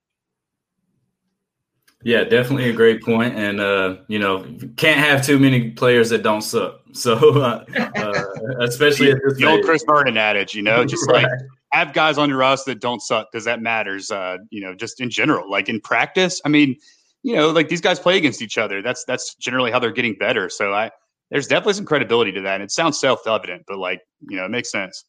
[2.05, 4.45] Yeah, definitely a great point, and uh, you know,
[4.77, 6.77] can't have too many players that don't suck.
[6.95, 7.65] So, uh,
[7.97, 8.25] uh,
[8.61, 11.23] especially the, the old Chris Vernon adage, you know, just right.
[11.23, 11.33] like
[11.71, 14.11] have guys on your roster that don't suck because that matters.
[14.11, 16.41] Uh, you know, just in general, like in practice.
[16.47, 16.77] I mean,
[17.23, 18.81] you know, like these guys play against each other.
[18.81, 20.49] That's that's generally how they're getting better.
[20.49, 20.91] So I,
[21.31, 22.55] there's definitely some credibility to that.
[22.55, 25.05] And it sounds self evident, but like you know, it makes sense.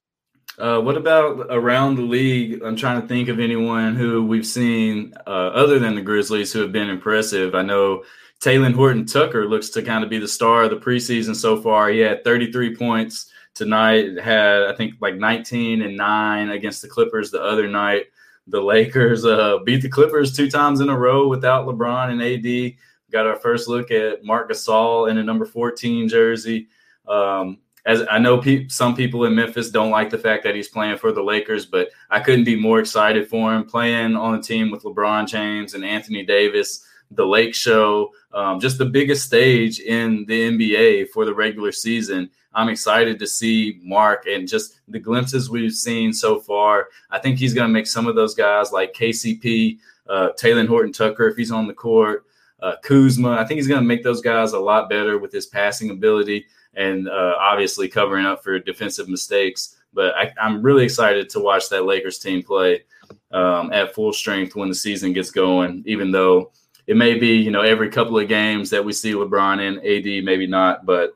[0.57, 2.61] Uh, what about around the league?
[2.63, 6.59] I'm trying to think of anyone who we've seen uh, other than the Grizzlies who
[6.59, 7.55] have been impressive.
[7.55, 8.03] I know
[8.41, 11.89] Talen Horton Tucker looks to kind of be the star of the preseason so far.
[11.89, 17.31] He had 33 points tonight, had, I think, like 19 and 9 against the Clippers
[17.31, 18.05] the other night.
[18.47, 22.73] The Lakers uh, beat the Clippers two times in a row without LeBron and AD.
[23.11, 26.67] Got our first look at Marc Gasol in a number 14 jersey.
[27.07, 30.67] Um, as I know pe- some people in Memphis don't like the fact that he's
[30.67, 34.41] playing for the Lakers, but I couldn't be more excited for him playing on a
[34.41, 39.79] team with LeBron James and Anthony Davis, the Lake Show, um, just the biggest stage
[39.79, 42.29] in the NBA for the regular season.
[42.53, 46.89] I'm excited to see Marc and just the glimpses we've seen so far.
[47.09, 49.77] I think he's going to make some of those guys like KCP,
[50.09, 52.25] uh, Talen Horton Tucker, if he's on the court,
[52.61, 53.31] uh, Kuzma.
[53.31, 56.45] I think he's going to make those guys a lot better with his passing ability
[56.75, 59.77] and uh, obviously covering up for defensive mistakes.
[59.93, 62.83] But I, am really excited to watch that Lakers team play
[63.31, 66.51] um, at full strength when the season gets going, even though
[66.87, 70.23] it may be, you know, every couple of games that we see LeBron and AD,
[70.23, 70.85] maybe not.
[70.85, 71.13] But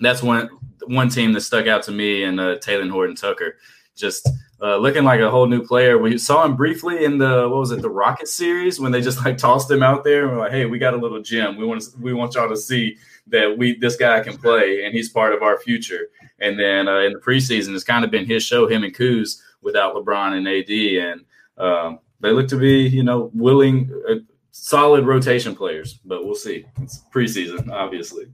[0.00, 0.48] that's one
[0.86, 3.56] one team that stuck out to me and uh, Talen Horton Tucker.
[3.94, 4.28] Just
[4.60, 5.98] uh, looking like a whole new player.
[5.98, 9.24] We saw him briefly in the what was it, the Rocket series when they just
[9.24, 11.56] like tossed him out there and we're like, hey, we got a little gem.
[11.56, 12.96] We want to, we want y'all to see
[13.28, 16.08] that we this guy can play and he's part of our future.
[16.40, 19.40] And then uh, in the preseason, it's kind of been his show, him and Kuz,
[19.62, 21.24] without LeBron and AD, and
[21.58, 24.16] um, they look to be you know willing, uh,
[24.50, 25.94] solid rotation players.
[26.04, 26.64] But we'll see.
[26.80, 28.26] It's preseason, obviously.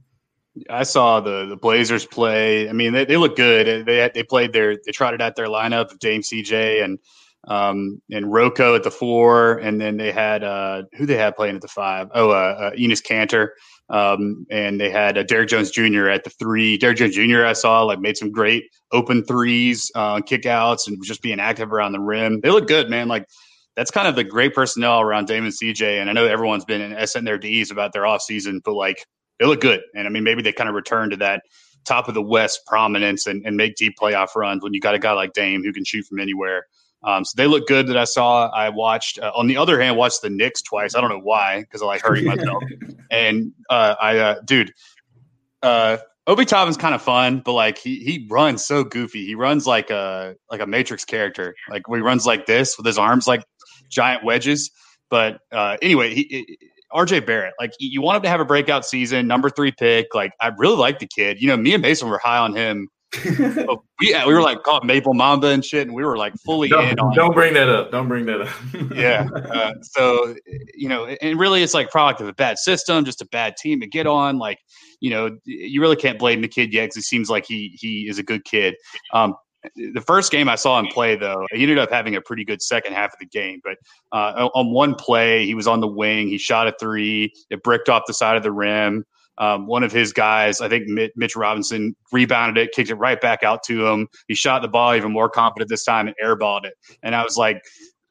[0.69, 2.69] I saw the the Blazers play.
[2.69, 3.85] I mean, they, they look good.
[3.85, 6.99] They they played their they trotted out their lineup of James CJ and
[7.47, 11.55] um and Rocco at the four, and then they had uh who they had playing
[11.55, 12.09] at the five.
[12.13, 13.49] Oh, uh, uh Enes Kanter.
[13.87, 16.07] Um, and they had uh, Derrick Jones Jr.
[16.07, 16.75] at the three.
[16.75, 17.45] Derrick Jones Jr.
[17.45, 21.91] I saw like made some great open threes, uh, kickouts, and just being active around
[21.91, 22.41] the rim.
[22.41, 23.07] They look good, man.
[23.07, 23.27] Like
[23.75, 25.99] that's kind of the great personnel around Damon CJ.
[25.99, 29.05] And I know everyone's been in their D's about their offseason, but like
[29.39, 29.81] they look good.
[29.93, 31.43] And I mean, maybe they kind of return to that
[31.85, 34.99] top of the West prominence and, and make deep playoff runs when you got a
[34.99, 36.65] guy like Dame who can shoot from anywhere.
[37.03, 38.47] Um, so they look good that I saw.
[38.47, 39.19] I watched.
[39.19, 40.95] Uh, on the other hand, watched the Knicks twice.
[40.95, 42.63] I don't know why because I like hurting myself.
[43.11, 44.73] and uh, I, uh, dude,
[45.61, 49.25] uh, Obi Toppin's kind of fun, but like he he runs so goofy.
[49.25, 51.53] He runs like a like a Matrix character.
[51.69, 53.45] Like he runs like this with his arms like
[53.89, 54.71] giant wedges.
[55.11, 56.57] But uh, anyway, he,
[56.95, 60.15] RJ Barrett, like you want him to have a breakout season, number three pick.
[60.15, 61.41] Like I really like the kid.
[61.41, 62.87] You know, me and Mason were high on him.
[63.69, 66.69] oh, yeah, we were like called Maple Mamba and shit, and we were like fully
[66.69, 66.99] don't, in.
[66.99, 67.91] On don't bring that up.
[67.91, 68.49] Don't bring that up.
[68.95, 69.27] yeah.
[69.33, 70.35] Uh, so
[70.73, 73.79] you know, and really, it's like product of a bad system, just a bad team
[73.81, 74.37] to get on.
[74.37, 74.59] Like
[74.99, 78.07] you know, you really can't blame the kid yet because it seems like he he
[78.09, 78.75] is a good kid.
[79.13, 79.35] Um,
[79.75, 82.61] the first game I saw him play, though, he ended up having a pretty good
[82.61, 83.61] second half of the game.
[83.63, 83.77] But
[84.11, 86.27] uh, on one play, he was on the wing.
[86.29, 87.33] He shot a three.
[87.49, 89.05] It bricked off the side of the rim.
[89.37, 93.43] Um, one of his guys, I think Mitch Robinson, rebounded it, kicked it right back
[93.43, 94.07] out to him.
[94.27, 96.73] He shot the ball even more confident this time and airballed it.
[97.03, 97.61] And I was like,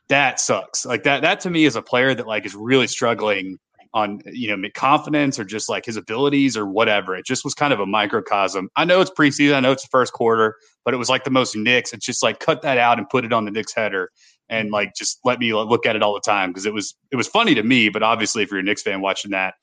[0.09, 0.84] that sucks.
[0.84, 1.22] Like that.
[1.22, 3.59] That to me is a player that like is really struggling
[3.95, 7.16] on you know confidence or just like his abilities or whatever.
[7.16, 8.68] It just was kind of a microcosm.
[8.76, 11.30] I know it's preseason, I know it's the first quarter, but it was like the
[11.30, 11.92] most Knicks.
[11.92, 14.11] It's just like cut that out and put it on the Knicks header
[14.49, 17.16] and like just let me look at it all the time because it was it
[17.16, 17.88] was funny to me.
[17.88, 19.55] But obviously, if you're a Knicks fan watching that,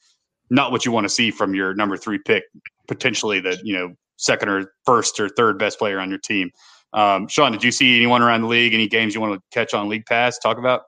[0.50, 2.44] not what you want to see from your number three pick,
[2.88, 6.52] potentially the you know second or first or third best player on your team.
[6.94, 8.74] Um, Shawn, did you see anyone around the league?
[8.74, 10.38] Any games you want to catch on League Pass?
[10.40, 10.82] Talk about.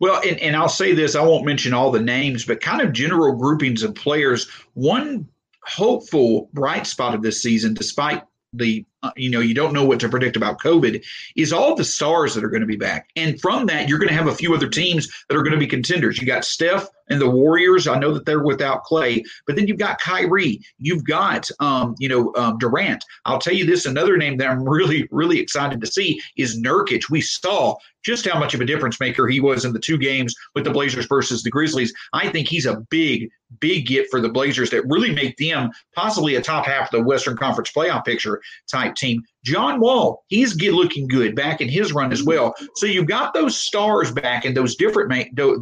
[0.00, 2.92] Well, and, and I'll say this I won't mention all the names, but kind of
[2.92, 4.48] general groupings of players.
[4.74, 5.28] One
[5.62, 8.22] hopeful bright spot of this season, despite
[8.52, 8.84] the
[9.16, 11.04] you know, you don't know what to predict about COVID,
[11.36, 13.08] is all the stars that are going to be back.
[13.16, 15.58] And from that, you're going to have a few other teams that are going to
[15.58, 16.18] be contenders.
[16.18, 17.86] You got Steph and the Warriors.
[17.86, 20.60] I know that they're without Clay, but then you've got Kyrie.
[20.78, 23.04] You've got, um, you know, um, Durant.
[23.24, 27.10] I'll tell you this another name that I'm really, really excited to see is Nurkic.
[27.10, 30.34] We saw just how much of a difference maker he was in the two games
[30.54, 31.92] with the Blazers versus the Grizzlies.
[32.12, 33.30] I think he's a big,
[33.60, 37.02] big get for the Blazers that really make them possibly a top half of the
[37.02, 38.40] Western Conference playoff picture
[38.70, 39.22] type team.
[39.44, 42.54] John Wall, he's get, looking good back in his run as well.
[42.76, 45.12] So you've got those stars back and those different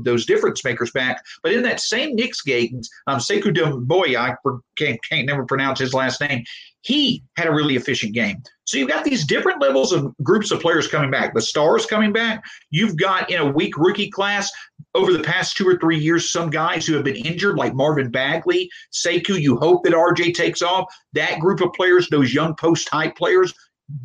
[0.04, 1.24] those difference makers back.
[1.42, 4.34] But in that same Knicks game, um, Sekou Doumbouya, I
[4.76, 6.44] can't, can't never pronounce his last name
[6.82, 8.42] he had a really efficient game.
[8.64, 11.34] So you've got these different levels of groups of players coming back.
[11.34, 12.44] The stars coming back.
[12.70, 14.50] You've got in a weak rookie class
[14.94, 18.10] over the past two or three years some guys who have been injured, like Marvin
[18.10, 19.40] Bagley, Sekou.
[19.40, 20.92] You hope that RJ takes off.
[21.12, 23.54] That group of players, those young post type players,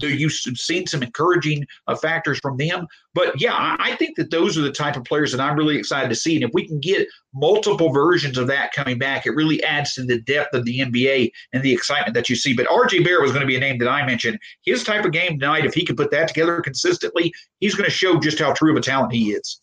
[0.01, 2.87] you've seen some encouraging uh, factors from them.
[3.13, 5.77] But yeah, I, I think that those are the type of players that I'm really
[5.77, 6.35] excited to see.
[6.35, 10.03] And if we can get multiple versions of that coming back, it really adds to
[10.03, 12.53] the depth of the NBA and the excitement that you see.
[12.53, 14.39] But RJ Barrett was going to be a name that I mentioned.
[14.63, 17.95] His type of game tonight, if he can put that together consistently, he's going to
[17.95, 19.61] show just how true of a talent he is.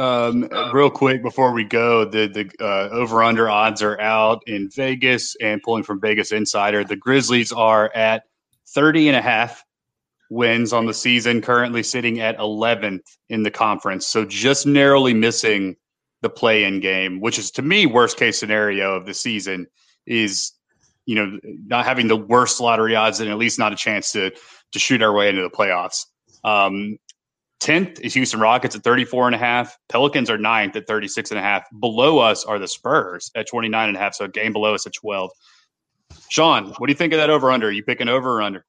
[0.00, 4.70] Um, real quick before we go, the the uh, over under odds are out in
[4.70, 6.84] Vegas and pulling from Vegas Insider.
[6.84, 8.22] The Grizzlies are at
[8.68, 9.62] 30 and a half
[10.30, 14.06] wins on the season, currently sitting at 11th in the conference.
[14.06, 15.76] So just narrowly missing
[16.22, 19.66] the play in game, which is to me, worst case scenario of the season
[20.06, 20.52] is,
[21.04, 24.30] you know, not having the worst lottery odds and at least not a chance to,
[24.72, 26.06] to shoot our way into the playoffs.
[26.42, 26.96] Um,
[27.60, 29.76] 10th is Houston Rockets at 34 and a half.
[29.88, 31.64] Pelicans are ninth at 36 and a half.
[31.78, 34.14] Below us are the Spurs at 29 and a half.
[34.14, 35.30] So game below us at 12.
[36.30, 37.68] Shawn, what do you think of that over under?
[37.68, 38.64] Are you picking over or under?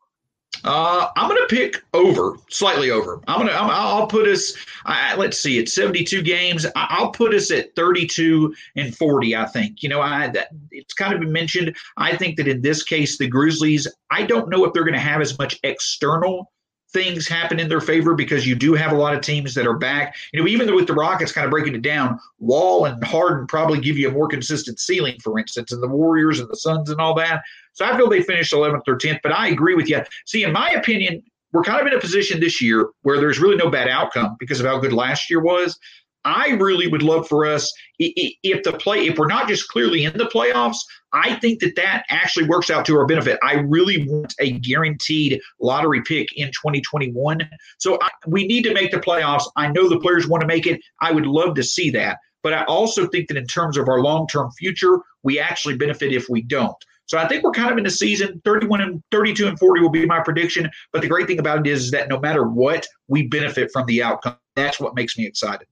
[0.65, 3.21] Uh, I'm going to pick over, slightly over.
[3.27, 4.53] I'm going to, I'll put us,
[4.85, 6.65] I, let's see, it's 72 games.
[6.75, 9.81] I'll put us at 32 and 40, I think.
[9.81, 11.75] You know, I, that, it's kind of been mentioned.
[11.97, 14.99] I think that in this case, the Grizzlies, I don't know if they're going to
[14.99, 16.51] have as much external
[16.93, 19.77] things happen in their favor because you do have a lot of teams that are
[19.77, 20.15] back.
[20.33, 23.79] You know, even with the Rockets kind of breaking it down, Wall and Harden probably
[23.79, 26.99] give you a more consistent ceiling, for instance, and the Warriors and the Suns and
[26.99, 27.43] all that.
[27.73, 30.01] So I feel they finished 11th or 10th, but I agree with you.
[30.25, 31.23] See, in my opinion,
[31.53, 34.59] we're kind of in a position this year where there's really no bad outcome because
[34.59, 35.77] of how good last year was.
[36.23, 40.17] I really would love for us if the play if we're not just clearly in
[40.17, 40.77] the playoffs.
[41.13, 43.37] I think that that actually works out to our benefit.
[43.43, 47.49] I really want a guaranteed lottery pick in 2021.
[47.79, 49.43] So I, we need to make the playoffs.
[49.57, 50.79] I know the players want to make it.
[51.01, 52.19] I would love to see that.
[52.43, 56.13] But I also think that in terms of our long term future, we actually benefit
[56.13, 56.77] if we don't.
[57.05, 59.89] So I think we're kind of in the season 31 and 32 and 40 will
[59.89, 60.69] be my prediction.
[60.93, 64.01] But the great thing about it is that no matter what, we benefit from the
[64.01, 64.37] outcome.
[64.55, 65.67] That's what makes me excited.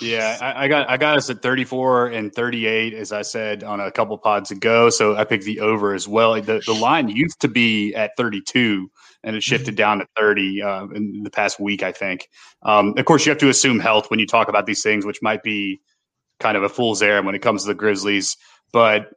[0.00, 3.80] Yeah, I, I, got I got us at 34 and 38, as I said on
[3.80, 4.90] a couple pods ago.
[4.90, 6.34] So I picked the over as well.
[6.40, 8.90] The, the line used to be at 32,
[9.24, 9.76] and it shifted mm-hmm.
[9.76, 12.28] down to 30 uh, in the past week, I think.
[12.62, 15.22] Um, of course, you have to assume health when you talk about these things, which
[15.22, 15.80] might be
[16.40, 18.36] kind of a fool's errand when it comes to the Grizzlies.
[18.72, 19.08] But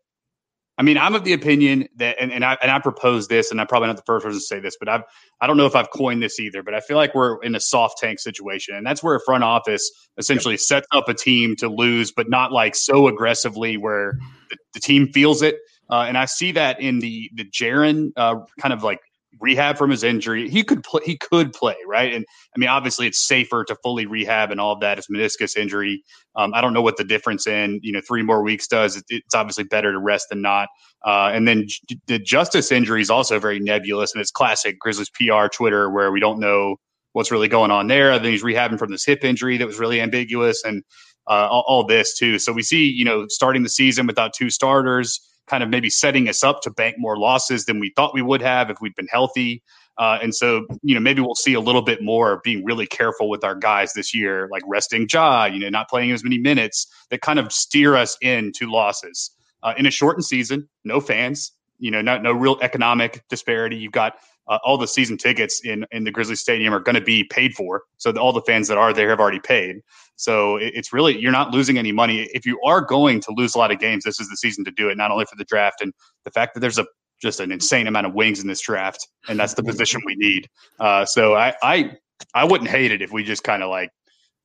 [0.79, 3.59] I mean, I'm of the opinion that, and, and I and I propose this, and
[3.59, 5.03] I'm probably not the first person to say this, but I've
[5.41, 7.59] I don't know if I've coined this either, but I feel like we're in a
[7.59, 11.67] soft tank situation, and that's where a front office essentially sets up a team to
[11.67, 14.17] lose, but not like so aggressively where
[14.49, 15.57] the, the team feels it.
[15.91, 19.01] Uh, and I see that in the the Jaren uh, kind of like
[19.39, 20.49] rehab from his injury.
[20.49, 21.01] He could play.
[21.05, 22.13] He could play, right?
[22.13, 22.25] And
[22.55, 24.97] I mean, obviously, it's safer to fully rehab and all of that.
[24.97, 26.03] It's meniscus injury.
[26.35, 28.97] Um, I don't know what the difference in you know three more weeks does.
[28.97, 30.69] It, it's obviously better to rest than not.
[31.05, 35.09] Uh, and then j- the Justise injury is also very nebulous, and it's classic Grizzlies
[35.09, 36.75] PR Twitter where we don't know
[37.13, 38.17] what's really going on there.
[38.19, 40.83] Then he's rehabbing from this hip injury that was really ambiguous, and
[41.29, 42.39] uh, all, all this too.
[42.39, 45.19] So we see you know starting the season without two starters
[45.49, 48.41] kind of maybe setting us up to bank more losses than we thought we would
[48.41, 49.63] have if we'd been healthy.
[49.97, 53.29] Uh, and so, you know, maybe we'll see a little bit more being really careful
[53.29, 56.87] with our guys this year, like resting Ja, you know, not playing as many minutes
[57.09, 59.31] that kind of steer us into losses.
[59.61, 63.75] Uh, in a shortened season, no fans, you know, not no real economic disparity.
[63.75, 64.15] You've got
[64.49, 67.53] uh, all the season tickets in in the Grizzly Stadium are going to be paid
[67.53, 69.81] for, so all the fans that are there have already paid.
[70.15, 72.29] So it, it's really you're not losing any money.
[72.33, 74.71] If you are going to lose a lot of games, this is the season to
[74.71, 74.97] do it.
[74.97, 75.93] Not only for the draft and
[76.25, 76.85] the fact that there's a
[77.21, 80.47] just an insane amount of wings in this draft, and that's the position we need.
[80.79, 81.91] Uh, so I, I
[82.33, 83.91] I wouldn't hate it if we just kind of like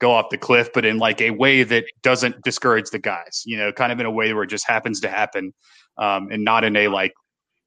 [0.00, 3.42] go off the cliff, but in like a way that doesn't discourage the guys.
[3.46, 5.52] You know, kind of in a way where it just happens to happen,
[5.98, 7.12] um, and not in a like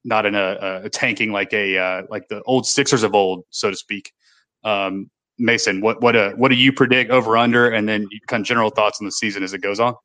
[0.03, 3.69] not in a, a tanking like a uh, like the old Sixers of old, so
[3.69, 4.11] to speak.
[4.63, 8.47] Um, Mason, what what uh, what do you predict over under, and then kind of
[8.47, 9.95] general thoughts on the season as it goes on?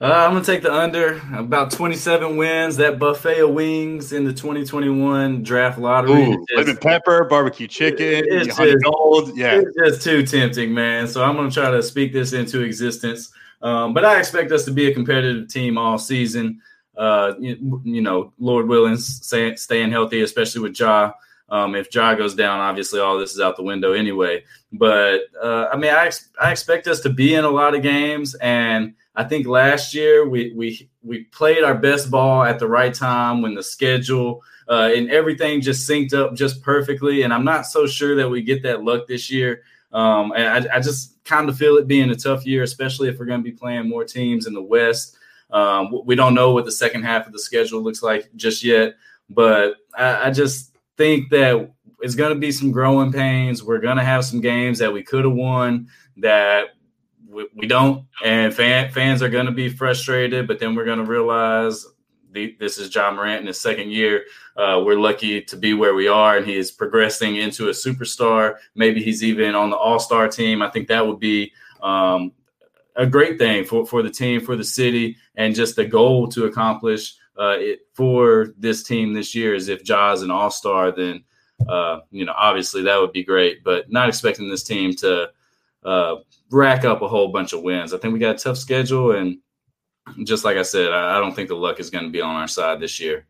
[0.00, 1.20] Uh, I'm gonna take the under.
[1.34, 2.76] About 27 wins.
[2.76, 6.32] That buffet of wings in the 2021 draft lottery.
[6.32, 9.36] Ooh, lemon pepper, barbecue chicken, it's just- gold.
[9.36, 11.06] Yeah, It's just too tempting, man.
[11.06, 13.32] So I'm gonna try to speak this into existence.
[13.62, 16.60] Um, but I expect us to be a competitive team all season.
[16.96, 21.12] Uh, you, you know, Lord willing, stay, staying healthy, especially with Ja.
[21.48, 24.44] Um, if Ja goes down, obviously all this is out the window anyway.
[24.72, 27.82] But uh, I mean, I, ex- I expect us to be in a lot of
[27.82, 32.66] games, and I think last year we we we played our best ball at the
[32.66, 37.22] right time when the schedule uh, and everything just synced up just perfectly.
[37.22, 39.62] And I'm not so sure that we get that luck this year.
[39.92, 43.18] Um, and I, I just kind of feel it being a tough year, especially if
[43.18, 45.16] we're going to be playing more teams in the West.
[45.54, 48.94] Um, we don't know what the second half of the schedule looks like just yet,
[49.30, 53.62] but I, I just think that it's going to be some growing pains.
[53.62, 56.70] We're going to have some games that we could have won that
[57.28, 60.48] we, we don't, and fan, fans are going to be frustrated.
[60.48, 61.86] But then we're going to realize
[62.32, 64.24] this is Ja Morant in his second year.
[64.56, 68.56] Uh, we're lucky to be where we are, and he is progressing into a superstar.
[68.74, 70.62] Maybe he's even on the All Star team.
[70.62, 72.32] I think that would be um,
[72.96, 76.44] a great thing for, for the team, for the city, and just the goal to
[76.44, 81.24] accomplish uh, it, for this team this year is if Ja's an All Star, then
[81.68, 83.64] uh, you know obviously that would be great.
[83.64, 85.30] But not expecting this team to
[85.84, 86.16] uh,
[86.50, 87.92] rack up a whole bunch of wins.
[87.92, 89.38] I think we got a tough schedule, and
[90.24, 92.36] just like I said, I, I don't think the luck is going to be on
[92.36, 93.26] our side this year.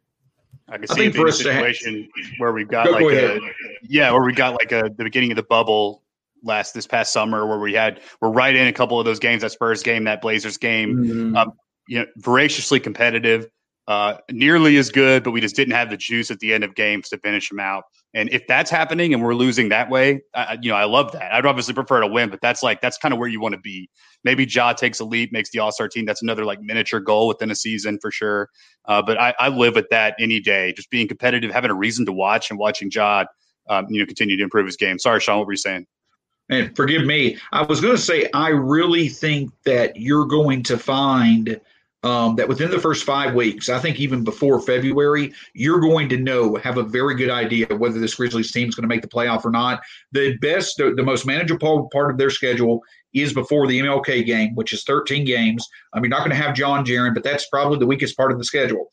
[0.68, 2.08] I can see think it being for a us ha- situation
[2.38, 3.40] where we've got Go- like go a
[3.82, 6.02] yeah, where we got like a the beginning of the bubble
[6.44, 9.42] last this past summer where we had we're right in a couple of those games
[9.42, 10.96] that Spurs game, that Blazers game,
[11.36, 11.52] Um,
[11.88, 13.46] you know, voraciously competitive,
[13.86, 16.74] uh, nearly as good, but we just didn't have the juice at the end of
[16.74, 17.84] games to finish them out.
[18.14, 21.34] And if that's happening and we're losing that way, I, you know, I love that.
[21.34, 23.60] I'd obviously prefer to win, but that's like that's kind of where you want to
[23.60, 23.90] be.
[24.22, 26.06] Maybe Ja takes a leap, makes the All Star team.
[26.06, 28.48] That's another like miniature goal within a season for sure.
[28.86, 30.72] Uh, but I, I live with that any day.
[30.72, 33.24] Just being competitive, having a reason to watch, and watching Ja,
[33.68, 34.98] um, you know, continue to improve his game.
[34.98, 35.86] Sorry, Shawn, what were you saying?
[36.54, 40.78] And forgive me, I was going to say, I really think that you're going to
[40.78, 41.60] find
[42.04, 46.18] um, that within the first five weeks, I think even before February, you're going to
[46.18, 49.08] know, have a very good idea whether this Grizzlies team is going to make the
[49.08, 49.80] playoff or not.
[50.12, 52.82] The best, the, the most manageable part of their schedule
[53.14, 55.66] is before the MLK game, which is 13 games.
[55.92, 58.30] I mean, you're not going to have John Jaren, but that's probably the weakest part
[58.30, 58.90] of the schedule.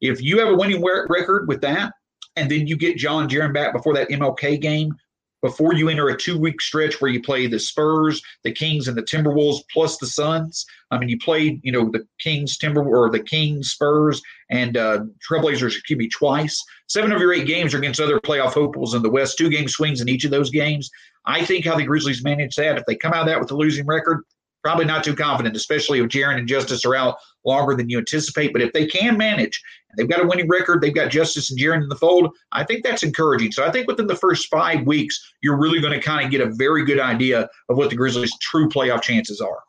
[0.00, 1.92] If you have a winning record with that,
[2.36, 4.94] and then you get John Jaren back before that MLK game,
[5.42, 8.96] before you enter a two week stretch where you play the Spurs, the Kings, and
[8.96, 10.66] the Timberwolves plus the Suns.
[10.90, 15.00] I mean, you played, you know, the Kings, Timber or the Kings, Spurs, and uh,
[15.28, 16.62] Trailblazers, excuse me, twice.
[16.88, 19.38] Seven of your eight games are against other playoff hopefuls in the West.
[19.38, 20.90] Two game swings in each of those games.
[21.26, 23.56] I think how the Grizzlies manage that, if they come out of that with a
[23.56, 24.24] losing record,
[24.62, 28.52] probably not too confident, especially if Jaren and Justise are out longer than you anticipate.
[28.52, 31.58] But if they can manage, and they've got a winning record, they've got Justise and
[31.58, 33.52] Jaren in the fold, I think that's encouraging.
[33.52, 36.40] So I think within the first five weeks, you're really going to kind of get
[36.40, 39.60] a very good idea of what the Grizzlies' true playoff chances are.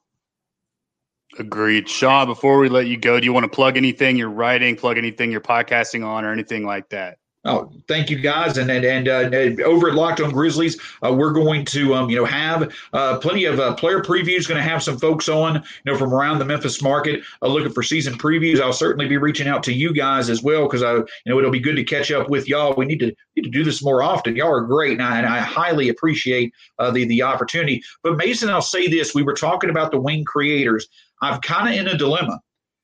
[1.38, 1.88] Agreed.
[1.88, 4.98] Shawn, before we let you go, do you want to plug anything you're writing, plug
[4.98, 7.20] anything you're podcasting on, or anything like that?
[7.46, 11.32] Oh, thank you guys, and and, and uh, over at Locked On Grizzlies, uh, we're
[11.32, 14.46] going to um, you know have uh, plenty of uh, player previews.
[14.46, 17.72] Going to have some folks on you know from around the Memphis market uh, looking
[17.72, 18.60] for season previews.
[18.60, 21.50] I'll certainly be reaching out to you guys as well because I you know it'll
[21.50, 22.74] be good to catch up with y'all.
[22.76, 24.36] We need to need to do this more often.
[24.36, 27.82] Y'all are great, and I, and I highly appreciate uh, the the opportunity.
[28.04, 30.90] But Mason, I'll say this: we were talking about the wing creators.
[31.22, 32.42] I'm kind of in a dilemma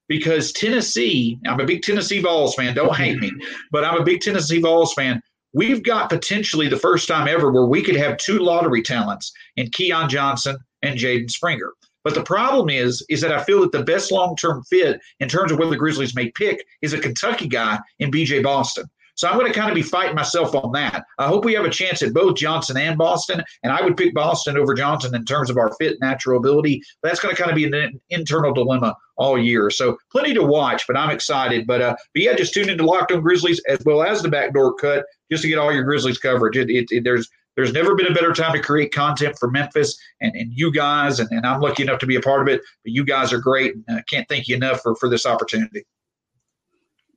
[0.07, 2.75] because Tennessee, I'm a big Tennessee Vols fan.
[2.75, 3.31] Don't hate me,
[3.71, 5.21] but I'm a big Tennessee Vols fan.
[5.53, 9.69] We've got potentially the first time ever where we could have two lottery talents in
[9.71, 11.71] Keon Johnson and Jaden Springer.
[12.03, 15.51] But the problem is, is that I feel that the best long-term fit in terms
[15.51, 18.85] of where the Grizzlies may pick is a Kentucky guy in BJ Boston.
[19.15, 21.05] So I'm going to kind of be fighting myself on that.
[21.17, 24.13] I hope we have a chance at both Johnson and Boston, and I would pick
[24.13, 26.81] Boston over Johnson in terms of our fit, natural ability.
[27.01, 29.69] That's going to kind of be an internal dilemma all year.
[29.69, 31.65] So plenty to watch, but I'm excited.
[31.65, 34.75] But uh, but yeah, just tune into Locked On Grizzlies as well as the Backdoor
[34.75, 36.57] Cut just to get all your Grizzlies coverage.
[36.57, 39.97] It, it, it, there's there's never been a better time to create content for Memphis
[40.19, 42.61] and, and you guys, and, and I'm lucky enough to be a part of it.
[42.83, 43.75] But you guys are great.
[43.89, 45.85] I uh, can't thank you enough for, for this opportunity.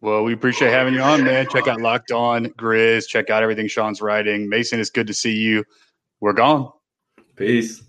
[0.00, 1.48] Well, we appreciate having you on, man.
[1.50, 3.08] Check out Locked On Grizz.
[3.08, 4.48] Check out everything Shawn's writing.
[4.48, 5.64] Mason, it's good to see you.
[6.20, 6.70] We're gone.
[7.36, 7.82] Peace.